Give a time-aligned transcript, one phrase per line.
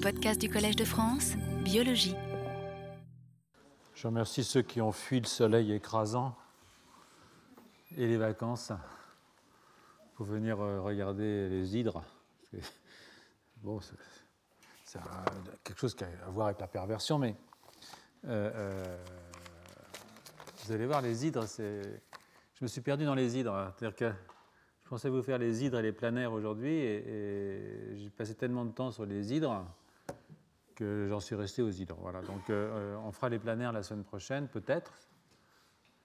[0.00, 2.14] podcasts du Collège de France, Biologie.
[3.94, 6.36] Je remercie ceux qui ont fui le soleil écrasant
[7.96, 8.70] et les vacances
[10.14, 12.02] pour venir euh, regarder les hydres.
[13.60, 13.80] Bon,
[14.84, 15.00] c'est
[15.64, 17.34] quelque chose qui a à voir avec la perversion, mais
[18.24, 19.04] euh, euh,
[20.64, 21.82] vous allez voir, les hydres, c'est.
[22.54, 23.72] Je me suis perdu dans les hydres.
[23.76, 24.12] C'est-à-dire que
[24.84, 28.70] je pensais vous faire les hydres et les planaires aujourd'hui, et, j'ai passé tellement de
[28.70, 29.66] temps sur les hydres
[30.80, 31.96] j'en suis resté aux hydres.
[32.00, 32.22] Voilà.
[32.22, 34.92] Donc euh, on fera les planaires la semaine prochaine, peut-être,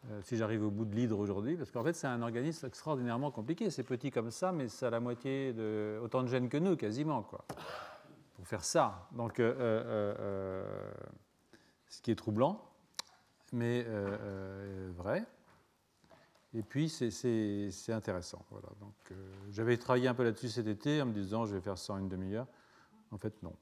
[0.10, 3.32] euh, si j'arrive au bout de l'hydre aujourd'hui, parce qu'en fait c'est un organisme extraordinairement
[3.32, 3.70] compliqué.
[3.70, 6.76] C'est petit comme ça, mais ça a la moitié de autant de gènes que nous,
[6.76, 7.46] quasiment, quoi,
[8.36, 9.08] pour faire ça.
[9.12, 10.66] Donc euh,
[11.88, 12.64] ce qui est troublant,
[13.52, 13.86] mais
[14.96, 15.26] vrai.
[16.56, 18.46] Et puis, c'est intéressant.
[18.52, 18.68] Voilà.
[18.80, 19.16] Donc, euh,
[19.50, 21.98] j'avais travaillé un peu là-dessus cet été en me disant, je vais faire ça en
[21.98, 22.48] une demi-heure.
[23.12, 23.54] En fait, non.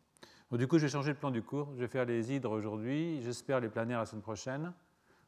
[0.57, 1.69] Du coup, j'ai changé le plan du cours.
[1.75, 3.21] Je vais faire les hydres aujourd'hui.
[3.21, 4.73] J'espère les planaires la semaine prochaine.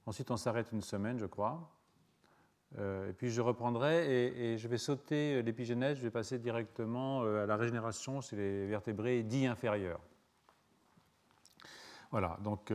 [0.06, 1.72] Ensuite, on s'arrête une semaine, je crois.
[2.78, 5.98] Euh, et puis, je reprendrai et, je vais sauter l'épigénèse.
[5.98, 10.02] Je vais passer directement euh, à la régénération chez les vertébrés dits inférieurs.
[12.12, 12.38] Voilà.
[12.44, 12.72] Donc,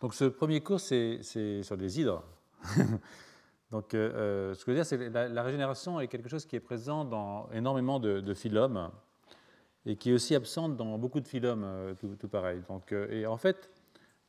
[0.00, 2.22] donc ce premier cours, c'est sur les hydres.
[3.74, 6.46] Donc, euh, euh, ce que je veux dire, c'est que la, régénération est quelque chose
[6.46, 8.90] qui est présent dans énormément de, de phylums
[9.86, 12.62] et qui est aussi absente dans beaucoup de phylums, euh, tout, pareil.
[12.68, 13.70] Donc, et en fait,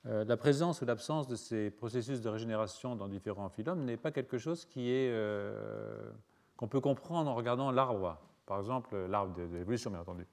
[0.03, 4.38] la présence ou l'absence de ces processus de régénération dans différents phylums n'est pas quelque
[4.38, 5.12] chose qui est
[6.58, 8.17] qu'on peut comprendre en regardant l'arbre.
[8.45, 10.25] Par exemple, l'arbre de, l'évolution, bien entendu.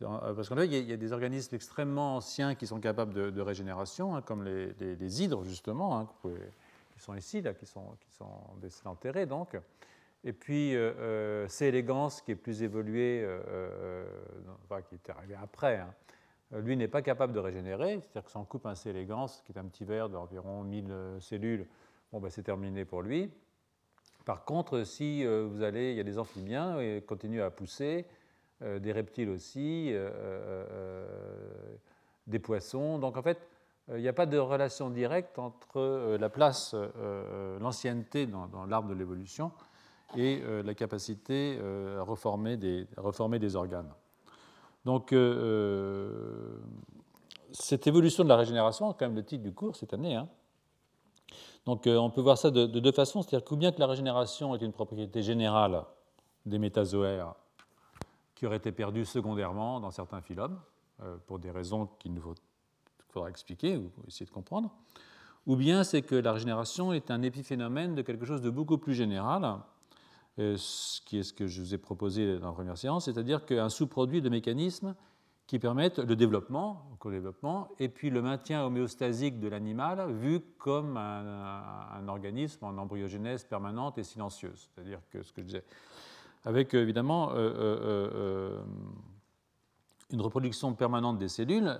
[0.00, 4.14] Parce qu'en fait, il y, a des organismes extrêmement anciens qui sont capables de, régénération,
[4.16, 6.08] hein, comme les, hydres, justement, hein,
[6.92, 9.56] qui sont ici, là, qui sont, qui sont enterrés donc.
[10.24, 11.66] Et puis euh, euh, C.
[11.66, 14.04] élégance, qui est plus évolué, euh,
[14.64, 15.94] enfin, qui est arrivé après, hein.
[16.52, 18.90] lui n'est pas capable de régénérer, c'est-à-dire que si on coupe un C.
[18.90, 21.66] élégance, qui est un petit verre d'environ 1000 cellules,
[22.12, 23.30] bon, ben, c'est terminé pour lui.
[24.24, 28.06] Par contre, si vous allez, il y a des amphibiens qui continuent à pousser,
[28.62, 29.94] des reptiles aussi,
[32.26, 32.98] des poissons.
[32.98, 33.38] Donc en fait,
[33.88, 38.64] il n'y a pas de relation directe entre euh, la place, euh, euh, l'ancienneté dans,
[38.66, 39.52] l'arbre de l'évolution
[40.16, 41.58] et la capacité
[41.98, 43.92] à reformer des, organes.
[44.84, 45.14] Donc,
[47.52, 50.28] cette évolution de la régénération, quand même le titre du cours cette année, hein.
[51.66, 54.62] donc on peut voir ça de, deux façons, c'est-à-dire que bien que la régénération est
[54.62, 55.84] une propriété générale
[56.46, 57.34] des métazoaires
[58.34, 60.58] qui auraient été perdus secondairement dans certains phylums,
[61.26, 62.34] pour des raisons qui ne vaut
[63.14, 64.70] faudra expliquer ou essayer de comprendre,
[65.46, 68.94] ou bien c'est que la régénération est un épiphénomène de quelque chose de beaucoup plus
[68.94, 69.54] général, euh,
[70.36, 73.68] ce qui est ce que je vous ai proposé dans la première séance, c'est-à-dire qu'un
[73.68, 74.94] sous-produit de mécanismes
[75.46, 80.96] qui permettent le développement, le co-développement, et puis le maintien homéostasique de l'animal vu comme
[80.96, 84.70] un, organisme en embryogénèse permanente et silencieuse.
[84.74, 85.64] C'est-à-dire que ce que je disais,
[86.44, 88.58] avec évidemment euh, euh,
[90.10, 91.78] une reproduction permanente des cellules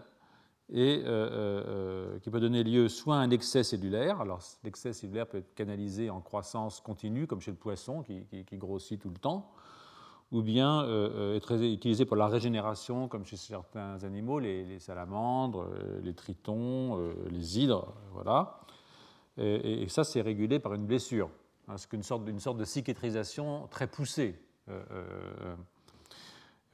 [0.73, 4.93] et euh, euh, euh, qui peut donner lieu soit à un excès cellulaire, alors l'excès
[4.93, 9.19] cellulaire peut être canalisé en croissance continue, comme chez le poisson qui, grossit tout le
[9.19, 9.51] temps,
[10.33, 10.83] ou bien
[11.35, 15.69] être utilisé pour la régénération, comme chez certains animaux, les, salamandres,
[16.03, 16.99] les tritons,
[17.31, 18.61] les hydres, voilà.
[19.37, 21.29] Et, ça, c'est régulé par une blessure,
[21.69, 24.41] hein, c'est sorte, une sorte de cicatrisation très poussée.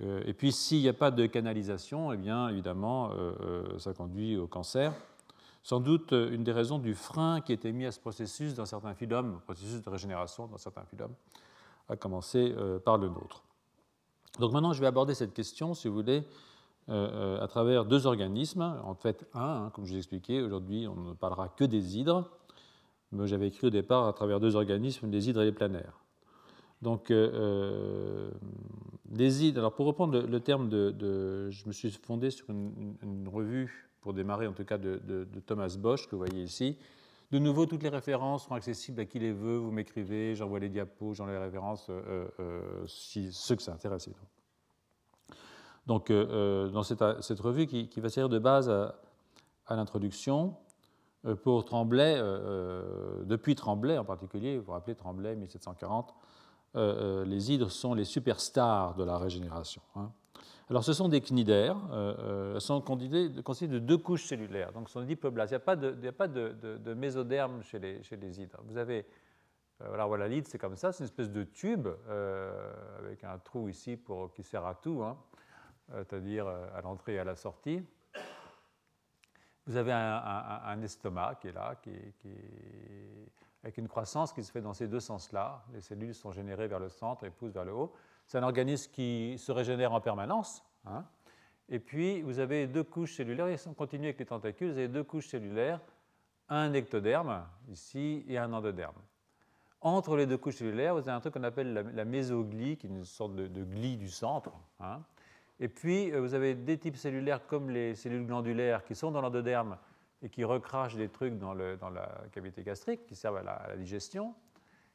[0.02, 3.92] Euh, et puis s'il n'y a pas de canalisation, eh bien évidemment, euh, euh, ça
[3.92, 4.92] conduit au cancer.
[5.62, 8.94] Sans doute une des raisons du frein qui était mis à ce processus dans certains
[8.94, 11.12] phylums, processus de régénération dans certains phylums,
[11.90, 13.44] à commencer par le nôtre.
[14.38, 16.24] Donc maintenant, je vais aborder cette question, si vous voulez,
[16.88, 20.96] à travers deux organismes, en fait un, hein, comme je vous ai expliqué, aujourd'hui on
[20.96, 22.30] ne parlera que des hydres,
[23.12, 26.00] mais j'avais écrit au départ à travers deux organismes, les hydres et les planaires.
[26.82, 28.30] Donc, euh,
[29.18, 34.14] hydres, alors pour reprendre le, terme de, Je me suis fondé sur une, revue, pour
[34.14, 36.78] démarrer en tout cas, de, Thomas Bosch, que vous voyez ici.
[37.30, 39.56] De nouveau, toutes les références sont accessibles à qui les veut.
[39.56, 44.08] Vous m'écrivez, j'envoie les diapos, j'envoie les références, euh, euh, si, ceux que ça intéresse.
[45.86, 49.00] Donc, dans cette, revue qui, va servir de base à,
[49.66, 50.56] à l'introduction,
[51.42, 52.18] pour Tremblay,
[53.24, 56.14] depuis Tremblay en particulier, vous vous rappelez Tremblay 1740,
[56.76, 59.82] euh, euh, les hydres sont les superstars de la régénération.
[59.96, 60.12] Hein.
[60.68, 64.94] Alors, ce sont des cnidaires, euh, euh sont constitués de deux couches cellulaires, donc ce
[64.94, 65.50] sont des diploblastes.
[65.50, 65.56] Il
[66.00, 68.60] n'y a pas de, mésoderme chez les, hydres.
[68.66, 69.04] Vous avez,
[69.80, 71.88] voilà, voilà l'hydre, c'est comme ça, c'est une espèce de tube
[72.98, 75.02] avec un trou ici pour, qui sert à tout.
[75.02, 75.16] Hein.
[75.88, 77.82] c'est-à-dire à l'entrée et à la sortie.
[79.66, 81.92] Vous avez un, estomac qui est là, qui,
[83.62, 85.64] avec une croissance qui se fait dans ces deux sens-là.
[85.72, 87.92] Les cellules sont générées vers le centre et poussent vers le haut.
[88.26, 90.64] C'est un organisme qui se régénère en permanence.
[90.86, 91.04] Hein.
[91.68, 94.88] Et puis, vous avez deux couches cellulaires, et on continue avec les tentacules, vous avez
[94.88, 95.80] deux couches cellulaires,
[96.48, 98.96] un ectoderme ici et un endoderme.
[99.80, 102.90] Entre les deux couches cellulaires, vous avez un truc qu'on appelle la, mésoglie, qui est
[102.90, 104.52] une sorte de, glie du centre.
[104.80, 105.00] Hein.
[105.60, 109.20] Et puis, euh, vous avez des types cellulaires comme les cellules glandulaires qui sont dans
[109.20, 109.78] l'endoderme
[110.22, 114.34] et qui recrachent des trucs dans, la cavité gastrique, qui servent à la, digestion.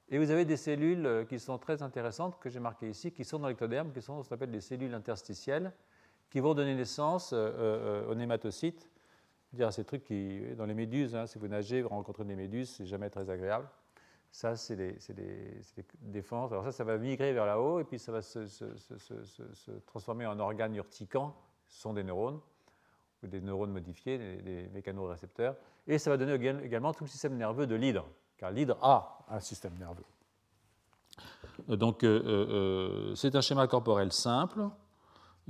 [0.10, 3.26] Et vous avez des cellules euh, qui sont très intéressantes, que j'ai marquées ici, qui
[3.26, 5.74] sont dans l'ectoderme, qui sont ce qu'on appelle des cellules interstitielles,
[6.30, 8.88] qui vont donner naissance euh, euh, aux nématocytes.
[9.52, 12.70] Dire ces trucs qui, dans les méduses, hein, si vous nagez, vous rencontrez des méduses,
[12.70, 13.68] c'est jamais très agréable.
[14.32, 14.98] Ça, c'est des,
[16.02, 16.52] défenses.
[16.52, 18.40] Alors ça, ça va migrer vers là-haut et puis ça va se,
[19.86, 21.34] transformer en organes urticants.
[21.68, 22.42] Ce sont des neurones
[23.28, 25.56] des neurones modifiés, des, mécanorécepteurs.
[25.88, 26.34] Et ça va donner
[26.64, 28.08] également tout le système nerveux de l'hydre,
[28.38, 30.06] car l'hydre a un système nerveux.
[31.68, 34.70] Donc, euh, c'est un schéma corporel simple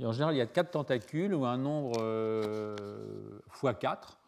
[0.04, 2.76] en général, il y a 4 tentacules ou un nombre euh,
[3.80, 4.18] 4.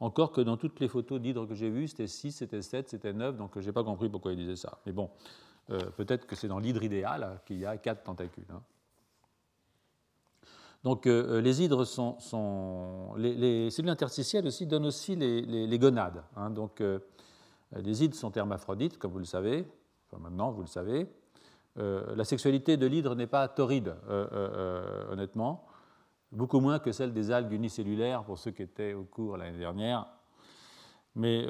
[0.00, 3.12] Encore que dans toutes les photos d'hydre que j'ai vues, c'était 6, c'était 7, c'était
[3.12, 4.78] 9, donc je n'ai pas compris pourquoi il disait ça.
[4.86, 5.10] Mais bon,
[5.70, 8.46] euh, peut-être que c'est dans l'hydre idéal qu'il y a 4 tentacules.
[8.52, 8.62] Hein.
[10.84, 13.14] Donc euh, les hydres sont.
[13.16, 16.22] les, cellules interstitielles aussi donnent aussi les, gonades.
[16.36, 16.50] Hein.
[16.50, 16.82] donc
[17.76, 19.66] les hydres sont hermaphrodites, comme vous le savez.
[20.10, 21.06] Enfin, maintenant, vous le savez.
[21.78, 25.66] Euh, la sexualité de l'hydre n'est pas torride, euh, euh, honnêtement,
[26.32, 30.06] beaucoup moins que celle des algues unicellulaires, pour ceux qui étaient au cours l'année dernière.
[31.14, 31.44] Mais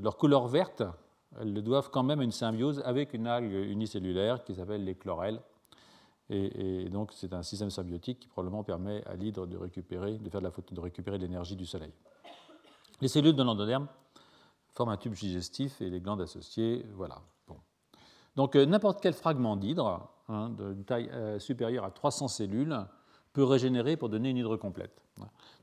[0.00, 0.82] leur couleur verte,
[1.38, 4.94] elles le doivent quand même à une symbiose avec une algue unicellulaire qui s'appelle les
[4.94, 5.40] chlorelles.
[6.30, 10.42] Et, donc c'est un système symbiotique qui probablement permet à l'hydre de récupérer, de faire
[10.42, 11.92] la photo, de récupérer l'énergie du soleil.
[13.00, 13.88] Les cellules de l'endoderme
[14.74, 17.22] forment un tube digestif et les glandes associées, voilà.
[18.36, 22.76] Donc euh, n'importe quel fragment d'hydre, hein, d'une taille euh, supérieure à 300 cellules,
[23.32, 25.02] peut régénérer pour donner une hydre complète.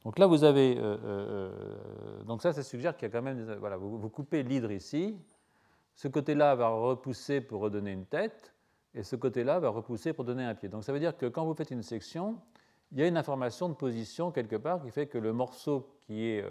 [0.04, 0.76] Donc là, vous avez.
[0.78, 3.56] Euh, donc ça, ça suggère qu'il y a quand même.
[3.60, 5.16] voilà, vous, coupez l'hydre ici.
[5.96, 8.54] Ce côté-là va repousser pour redonner une tête,
[8.96, 10.70] et ce côté-là va repousser pour donner un pied.
[10.70, 12.38] Donc ça veut dire que quand vous faites une section,
[12.92, 16.26] il y a une information de position quelque part qui fait que le morceau qui
[16.26, 16.46] est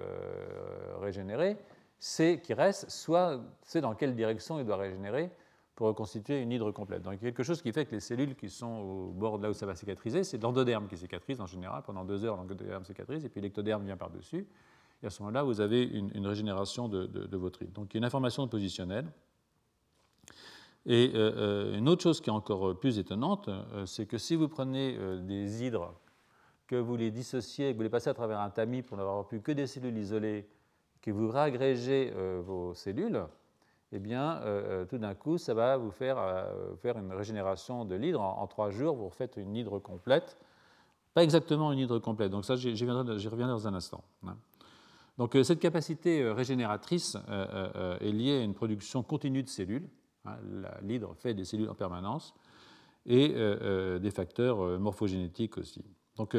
[1.00, 1.56] régénéré,
[1.98, 5.30] c'est qui reste, soit c'est dans quelle direction il doit régénérer,
[5.74, 7.02] pour reconstituer une hydre complète.
[7.02, 9.54] Donc quelque chose qui fait que les cellules qui sont au bord de là où
[9.54, 11.82] ça va cicatriser, c'est l'endoderme qui cicatrise en général.
[11.84, 14.46] Pendant deux heures, l'endoderme cicatrise, et puis l'ectoderme vient par-dessus.
[15.02, 17.72] Et à ce moment-là, vous avez une, régénération de, votre hydre.
[17.72, 19.06] Donc il y a une information positionnelle.
[20.86, 24.36] Et euh, euh, une autre chose qui est encore plus étonnante, euh, c'est que si
[24.36, 25.94] vous prenez des hydres,
[26.66, 29.40] que vous les dissociez, que vous les passez à travers un tamis pour n'avoir plus
[29.40, 30.46] que des cellules isolées,
[31.02, 33.26] que vous réagrégez vos cellules,
[33.96, 37.84] eh bien, euh, euh, tout d'un coup, ça va vous faire, euh, faire une régénération
[37.84, 38.20] de l'hydre.
[38.20, 40.36] En, trois jours, vous refaites une hydre complète.
[41.14, 44.02] Pas exactement une hydre complète, donc ça, j'y reviendrai dans un instant.
[44.26, 44.36] Hein.
[45.16, 47.16] Donc, cette capacité régénératrice
[48.00, 49.88] est liée à une production continue de cellules.
[50.24, 50.36] Hein.
[50.82, 52.34] L'hydre fait des cellules en permanence
[53.06, 55.84] et des facteurs morphogénétiques aussi.
[56.16, 56.36] Donc,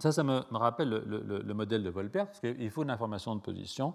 [0.00, 3.40] ça, ça me, rappelle le, le modèle de Volpert, parce qu'il faut une information de
[3.40, 3.94] position.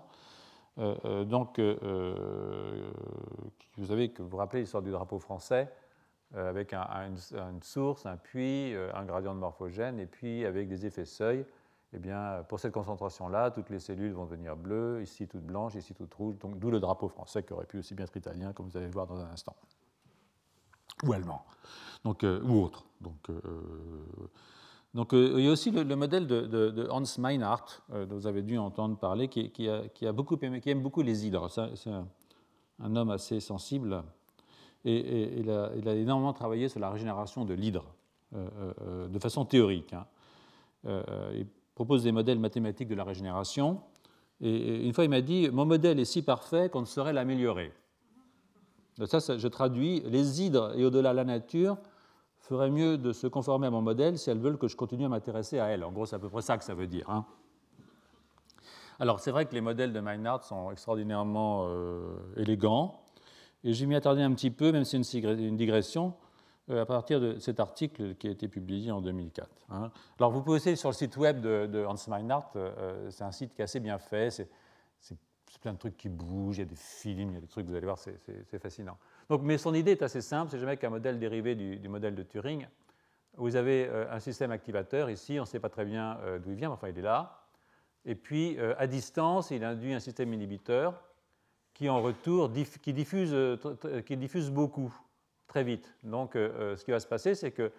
[0.80, 2.92] Euh, euh, donc, euh,
[3.78, 5.72] vous savez que vous vous rappelez l'histoire du drapeau français,
[6.36, 7.18] avec une,
[7.64, 11.44] source, un puits, un gradient de morphogène, et puis avec des effets seuil.
[11.94, 15.94] Eh bien, pour cette concentration-là, toutes les cellules vont devenir bleues, ici toutes blanches, ici
[15.96, 18.68] toutes rouges, donc d'où le drapeau français qui aurait pu aussi bien être italien, comme
[18.68, 19.56] vous allez le voir dans un instant,
[21.04, 21.44] ou allemand,
[22.04, 22.86] donc, ou autre.
[23.02, 23.30] Donc,
[24.96, 28.42] donc, euh, il y a aussi le, modèle de, Hans Meinhardt, euh, dont vous avez
[28.42, 31.50] dû entendre parler, qui, a, beaucoup qui aime beaucoup les hydres.
[31.76, 34.04] C'est un, homme assez sensible.
[34.86, 37.86] Et, il, a, énormément travaillé sur la régénération de l'hydre,
[38.34, 39.94] euh, de façon théorique.
[39.94, 40.06] Hein.
[41.80, 43.80] Propose des modèles mathématiques de la régénération.
[44.42, 47.72] Et, une fois, il m'a dit Mon modèle est si parfait qu'on ne saurait l'améliorer.
[49.06, 51.78] Ça, ça, je traduis les hydres et au-delà la nature
[52.40, 55.08] ferait mieux de se conformer à mon modèle si elles veulent que je continue à
[55.08, 55.86] m'intéresser à elles.
[55.86, 57.10] En gros, c'est à peu près ça que ça veut dire.
[57.10, 57.24] Hein.
[59.00, 63.00] Alors, c'est vrai que les modèles de Meinhardt sont extraordinairement euh, élégants,
[63.64, 66.14] et j'ai m'y attardé un petit peu, même si c'est une, digression,
[66.70, 69.50] à partir de cet article qui a été publié en 2004.
[69.70, 69.92] Hein.
[70.20, 73.54] Alors, vous pouvez aussi sur le site web de, Hans Meinhardt, euh, c'est un site
[73.56, 74.50] qui est assez bien fait, c'est
[75.62, 77.66] plein de trucs qui bougent, il y a des films, il y a des trucs,
[77.66, 78.98] vous allez voir, c'est fascinant
[79.42, 82.68] mais son idée est assez simple, c'est jamais qu'un modèle dérivé du, modèle de Turing,
[83.38, 86.70] vous avez un système activateur ici, on ne sait pas très bien d'où il vient,
[86.70, 87.46] mais enfin il est là.
[88.06, 91.00] Et puis à distance, il induit un système inhibiteur
[91.74, 93.36] qui en retour qui diffuse,
[94.06, 94.94] qui diffuse beaucoup,
[95.50, 95.94] très vite.
[96.04, 97.72] Donc ce qui va se passer, c'est que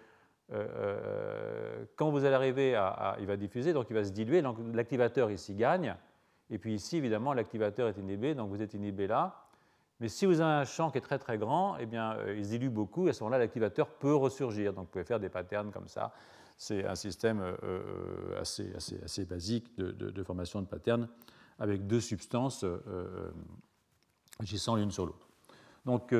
[1.95, 5.31] quand vous allez arriver à, Il va diffuser, donc il va se diluer, donc l'activateur
[5.31, 5.95] ici gagne,
[6.51, 9.47] et puis ici, évidemment, l'activateur est inhibé, donc vous êtes inhibé là.
[10.01, 12.43] Mais si vous avez un champ qui est très très grand, eh bien, euh, il
[12.43, 14.73] se dilue beaucoup, et à ce moment-là, l'activateur peut ressurgir.
[14.73, 16.11] Donc vous pouvez faire des patterns comme ça.
[16.57, 21.07] C'est un système euh, euh, assez, assez, assez, basique de, formation de patterns
[21.59, 22.65] avec deux substances
[24.39, 25.30] agissant l'une sur l'autre.
[25.85, 26.13] Donc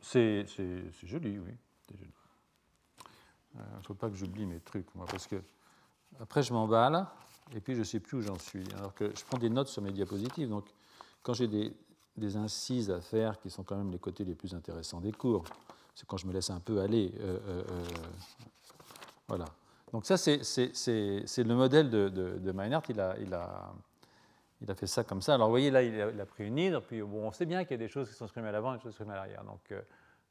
[0.00, 0.46] c'est
[1.02, 1.54] joli, oui.
[3.54, 5.42] Il ne faut pas que j'oublie mes trucs, moi, parce que
[6.20, 7.06] après je m'emballe
[7.54, 8.64] et puis je ne sais plus où j'en suis.
[8.76, 10.66] Alors que je prends des notes sur mes diapositives, donc
[11.22, 11.72] quand j'ai des,
[12.16, 15.44] des, incises à faire qui sont quand même les côtés les plus intéressants des cours,
[15.94, 17.12] c'est quand je me laisse un peu aller.
[17.20, 17.84] Euh, euh, euh,
[19.26, 19.46] voilà.
[19.92, 22.58] Donc ça, c'est le modèle de, de,
[23.00, 23.72] a, il, a,
[24.60, 25.34] il a, fait ça comme ça.
[25.34, 27.72] Alors vous voyez, là, il a, pris une hydre, puis bon, on sait bien qu'il
[27.72, 29.44] y a des choses qui sont exprimées à l'avant et des choses exprimées à l'arrière.
[29.44, 29.72] Donc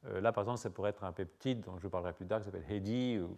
[0.03, 2.65] là, par exemple, ça pourrait être un peptide dont je parlerai plus tard, qui s'appelle
[2.69, 3.38] Heidi, ou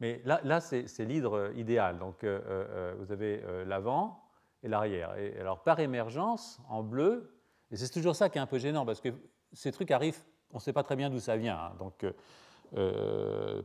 [0.00, 1.98] mais là, là c'est l'hydre idéal.
[1.98, 4.22] Donc, euh, euh, euh, vous avez l'avant
[4.62, 5.16] et l'arrière.
[5.16, 7.34] Et alors, par émergence, en bleu,
[7.70, 9.10] et c'est toujours ça qui est un peu gênant, parce que
[9.52, 10.20] ces trucs arrivent,
[10.52, 11.58] on ne sait pas très bien d'où ça vient.
[11.58, 11.72] Hein.
[11.78, 12.06] donc,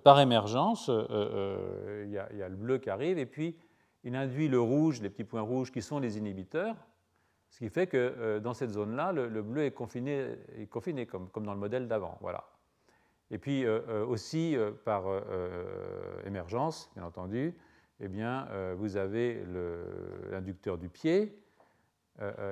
[0.03, 3.57] par émergence, il y, a le bleu qui arrive, et puis
[4.03, 6.75] il induit le rouge, les petits points rouges qui sont les inhibiteurs,
[7.50, 11.53] ce qui fait que dans cette zone-là, le, bleu est confiné, est confiné comme, dans
[11.53, 12.17] le modèle d'avant.
[12.19, 12.43] Voilà.
[13.33, 15.05] Et puis euh, euh, aussi euh, par
[16.25, 17.55] émergence, bien entendu,
[18.00, 19.45] eh bien, vous avez
[20.31, 21.38] l'inducteur du pied.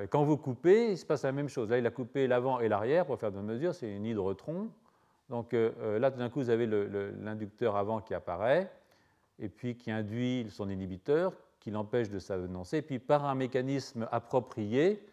[0.10, 1.70] quand vous coupez, il se passe la même chose.
[1.70, 4.70] Là, il a coupé l'avant et l'arrière pour faire de mesure, c'est une hydrotron.
[5.30, 8.72] Donc là, tout d'un coup, vous avez l'inducteur avant qui apparaît,
[9.42, 12.82] et puis qui induit son inhibiteur, qui l'empêche de s'annoncer.
[12.82, 15.06] Puis par un mécanisme approprié,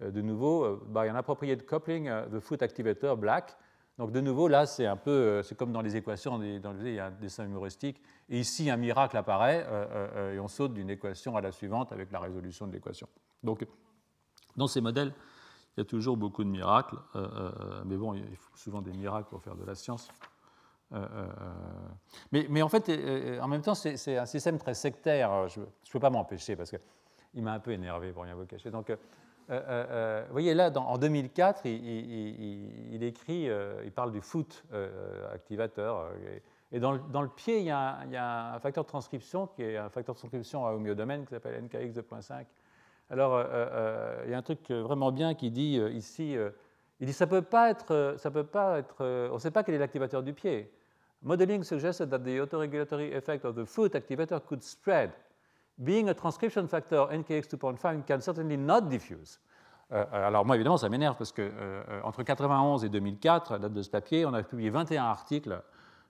[0.00, 3.56] de nouveau, by un appropriate coupling, the foot activator black,
[3.98, 6.88] donc de nouveau, là, c'est un peu, euh, c'est comme dans les équations, dans le,
[6.88, 10.48] il y a un dessin humoristique, et ici, un miracle apparaît, euh, euh, et on
[10.48, 13.08] saute d'une équation à la suivante avec la résolution de l'équation.
[13.42, 13.64] Donc,
[14.56, 15.12] dans ces modèles,
[15.76, 16.96] il y a toujours beaucoup de miracles,
[17.84, 20.08] mais bon, il faut souvent des miracles pour faire de la science.
[22.32, 22.90] Mais, mais, en fait,
[23.40, 25.48] en même temps, c'est un système très sectaire.
[25.48, 28.70] Je ne peux pas m'empêcher parce qu'il m'a un peu énervé pour rien vous cacher.
[28.70, 28.90] Donc,
[29.50, 33.48] euh, euh, euh, vous voyez là, en 2004, il, écrit,
[33.84, 34.64] il parle du foot
[35.32, 36.10] activateur.
[36.72, 40.14] Et, dans, le, pied, il y, a, un facteur de transcription qui est un facteur
[40.14, 42.46] de transcription à homéodomaine qui s'appelle NKX 2.5.
[43.10, 43.44] Alors,
[44.24, 46.36] il y a un truc vraiment bien qui dit ici,
[47.00, 49.74] il dit ça peut pas être, ça peut pas être, on ne sait pas quel
[49.74, 50.72] est l'activateur du pied.
[51.24, 55.12] Modeling suggested that the autoregulatory effect of the foot activator could spread
[55.82, 59.40] being a transcription factor NKX 2.5 can certainly not diffuse.
[59.92, 63.58] Euh, euh, alors moi évidemment ça m'énerve parce que euh, entre 91 et 2004, la
[63.58, 65.62] date de ce papier, on a publié 21 articles,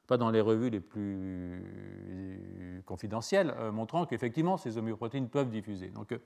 [0.06, 5.88] pas dans les revues les plus confidentielles, montrant qu'effectivement ces homéoprotéines peuvent diffuser.
[5.88, 6.18] Donc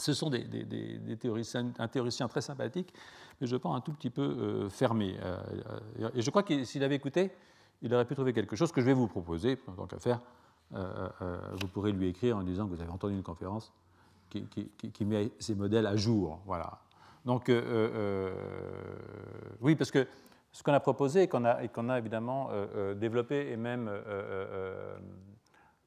[0.00, 2.92] ce sont des, théoriciens, un théoricien très sympathique,
[3.40, 5.16] mais je pense un tout petit peu fermé.
[6.14, 7.30] et je crois que s'il avait écouté,
[7.82, 10.20] il aurait pu trouver quelque chose que je vais vous proposer, en tant qu'affaire.
[10.74, 13.72] Euh, euh, vous pourrez lui écrire en disant que vous avez entendu une conférence
[14.28, 16.40] qui, met ces modèles à jour.
[16.46, 16.78] Voilà.
[17.24, 18.32] Donc, euh,
[19.60, 20.06] oui, parce que
[20.52, 22.50] ce qu'on a proposé et qu'on a, évidemment
[22.94, 23.90] développé et même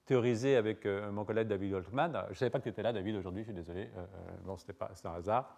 [0.05, 3.15] théorisé avec mon collègue David Holtman, je ne savais pas que tu étais là, David,
[3.15, 3.89] aujourd'hui, je suis désolé,
[4.43, 4.73] bon, c'était
[5.05, 5.57] un hasard,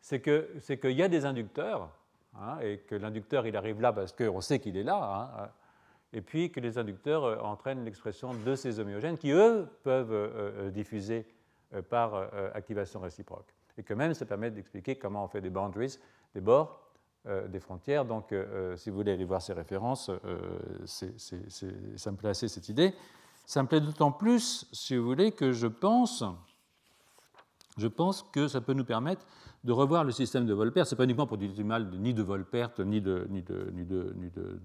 [0.00, 1.90] c'est qu'il y a des inducteurs,
[2.38, 5.50] hein, et que l'inducteur, il arrive là parce qu'on sait qu'il est là, hein,
[6.12, 10.66] et puis que les inducteurs euh, entraînent l'expression de ces homéogènes qui, eux, peuvent euh,
[10.66, 11.26] euh, diffuser
[11.88, 13.54] par activation réciproque.
[13.78, 16.00] Et que même ça permet d'expliquer comment on fait des boundaries,
[16.34, 16.90] des bords,
[17.24, 18.04] des frontières.
[18.04, 18.34] Donc,
[18.74, 20.10] si vous voulez aller voir ces références,
[20.84, 22.92] ça me plaît assez cette idée.
[23.46, 26.22] Ça me plaît d'autant plus, si vous voulez, que je pense,
[27.76, 29.26] je pense que ça peut nous permettre
[29.64, 30.86] de revoir le système de Volpert.
[30.86, 33.84] Ce n'est pas uniquement pour du mal ni de Volpert, ni de, ni de, ni
[33.84, 34.60] de, ni de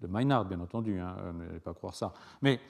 [0.00, 2.12] de Maynard, bien entendu, hein, euh, n'allez pas croire ça.
[2.42, 2.60] Mais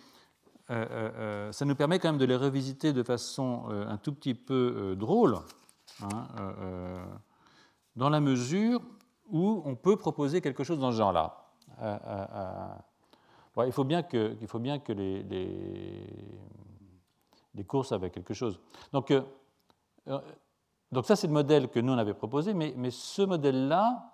[0.70, 4.35] euh, euh, ça nous permet quand même de les revisiter de façon un tout petit
[4.35, 5.38] peu drôle,
[6.02, 6.26] hein,
[7.94, 8.80] dans la mesure
[9.30, 11.52] où on peut proposer quelque chose dans ce genre-là.
[13.64, 16.06] Il faut bien que, faut bien que les,
[17.66, 18.60] courses avec quelque chose.
[18.92, 19.12] Donc,
[20.92, 24.12] donc ça, c'est le modèle que nous, on avait proposé, mais, mais ce modèle-là,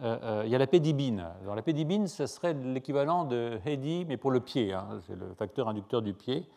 [0.00, 1.28] il y a la pédibine.
[1.42, 4.72] Alors, la pédibine, ce serait l'équivalent de Hedi, mais pour le pied.
[4.72, 4.98] Hein.
[5.06, 6.48] c'est le facteur inducteur du pied.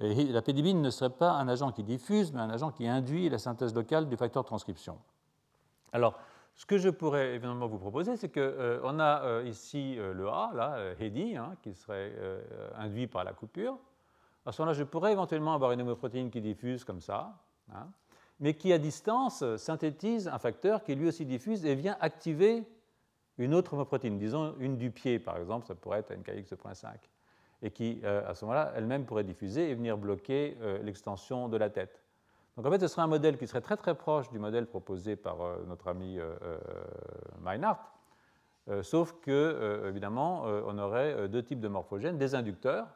[0.00, 3.38] La pédibine ne serait pas un agent qui diffuse, mais un agent qui induit la
[3.38, 4.98] synthèse locale du facteur transcription.
[5.92, 6.18] Alors,
[6.54, 10.28] ce que je pourrais évidemment vous proposer, c'est qu'on euh, a euh, ici euh, le
[10.28, 12.12] A, là, Hedi, hein, qui serait
[12.76, 13.76] induit par la coupure.
[14.46, 17.34] À ce moment-là, je pourrais éventuellement avoir une homoprotéine qui diffuse comme ça,
[17.72, 17.88] hein,
[18.40, 22.64] mais qui à distance synthétise un facteur qui lui aussi diffuse et vient activer
[23.38, 26.94] une autre homoprotéine, disons une du pied par exemple, ça pourrait être NKX2.5
[27.62, 32.03] et qui, à ce moment-là, elle-même pourrait diffuser et venir bloquer l'extension de la tête.
[32.56, 35.16] Donc en fait, ce serait un modèle qui serait très très proche du modèle proposé
[35.16, 36.18] par euh, notre ami
[37.40, 37.80] Meinhardt,
[38.82, 42.86] sauf que, évidemment, on aurait deux types de morphogènes, des inducteurs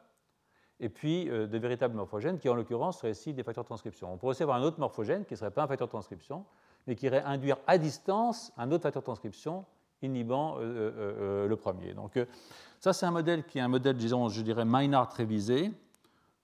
[0.79, 4.11] et puis de véritables morphogènes qui, en l'occurrence, seraient ici des facteurs de transcription.
[4.11, 6.43] On pourrait aussi avoir un autre morphogène qui ne serait pas un facteur de transcription,
[6.87, 9.63] mais qui irait induire à distance un autre facteur de transcription
[10.01, 11.93] inhibant le premier.
[11.93, 12.17] Donc
[12.79, 15.73] ça, c'est un modèle qui est un modèle, disons, je dirais, Meinhardt révisé, euh, euh,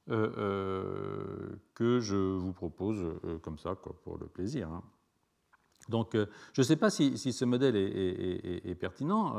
[0.08, 4.70] que je vous propose euh, comme ça, pour le plaisir.
[4.70, 4.84] Hein.
[5.90, 9.36] Donc, je ne sais pas si, ce modèle est, pertinent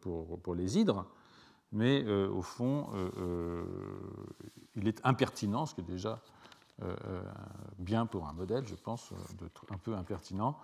[0.00, 1.06] pour, les hydres,
[1.70, 2.88] mais au fond,
[4.74, 6.20] il est impertinent, ce qui est déjà
[7.78, 9.12] bien pour un modèle, je pense,
[9.70, 10.58] un peu impertinent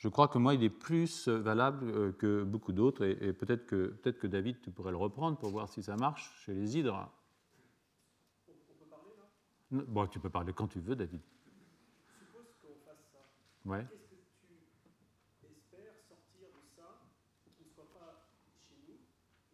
[0.00, 3.88] je crois que moi, il est plus valable euh, que beaucoup d'autres, et, peut-être que,
[3.88, 7.10] peut que David, tu pourrais le reprendre pour voir si ça marche chez les hydres.
[8.48, 9.24] On peut parler là
[9.70, 11.20] Bon, tu peux parler quand tu veux, David.
[12.18, 13.18] Suppose qu'on fasse ça.
[13.64, 13.86] Ouais.
[13.86, 14.16] Qu'est-ce que
[15.38, 17.06] tu espères sortir de ça
[17.56, 18.26] qui ne soit pas
[18.58, 18.98] chez nous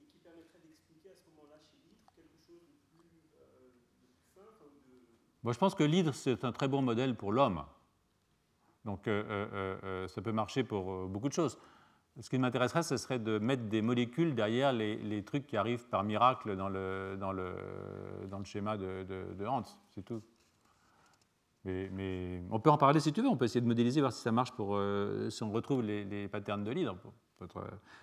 [0.01, 3.81] et qui permettrait d'expliquer à ce moment-là chez l'hydre quelque chose de plus, euh, de
[4.01, 5.05] plus fin de...
[5.43, 7.65] Moi, je pense que l'hydre, c'est un très bon modèle pour l'homme.
[8.87, 11.59] Donc euh, euh, euh, ça peut marcher pour beaucoup de choses.
[12.21, 16.03] Ce qui m'intéresserait, ce serait de mettre des molécules derrière les, trucs qui arrivent par
[16.03, 17.19] miracle dans le,
[18.45, 20.23] schéma de, Hans, c'est tout.
[21.65, 24.23] Mais, on peut en parler si tu veux, on peut essayer de modéliser, voir si
[24.23, 24.81] ça marche pour,
[25.29, 26.97] si on retrouve les, patterns de l'hydre.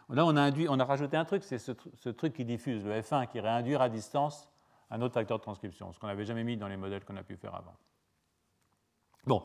[0.10, 2.86] Là, on a, induit, on a rajouté un truc, c'est ce, ce, truc qui diffuse,
[2.86, 4.48] le F1, qui irait induire à distance
[4.92, 7.24] un autre facteur de transcription, ce qu'on n'avait jamais mis dans les modèles qu'on a
[7.24, 7.76] pu faire avant.
[9.26, 9.42] Bon,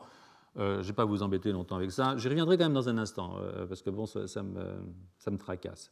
[0.59, 2.17] euh, je ne vais pas vous embêter longtemps avec ça.
[2.17, 5.91] J'y reviendrai quand même dans un instant, euh, parce que bon, ça, me, tracasse.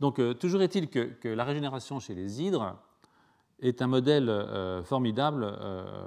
[0.00, 2.76] Donc, euh, toujours est-il que, la régénération chez les hydres
[3.60, 4.28] est un modèle
[4.82, 5.56] formidable,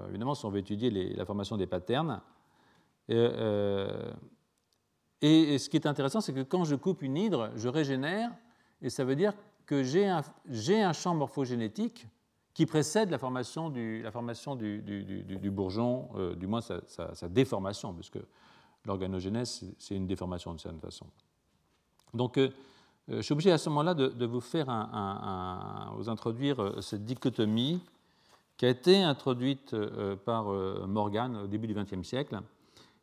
[0.10, 2.20] évidemment, si on veut étudier la formation des patterns.
[3.08, 3.16] Et,
[5.22, 8.30] ce qui est intéressant, c'est que quand je coupe une hydre, je régénère,
[8.82, 9.32] et ça veut dire
[9.66, 10.06] que j'ai
[10.82, 12.10] un champ morphogénétique
[12.56, 14.02] qui précède la formation du,
[15.52, 18.18] bourgeon, euh, du moins sa, sa, déformation, puisque
[18.86, 21.06] l'organogénèse, c'est une déformation de certaine façon.
[22.14, 22.50] Donc, euh,
[23.10, 27.82] euh, je suis obligé à ce moment-là de, vous faire un, vous introduire cette dichotomie
[28.56, 29.76] qui a été introduite
[30.24, 30.46] par
[30.88, 32.40] Morgan au début du XXe siècle.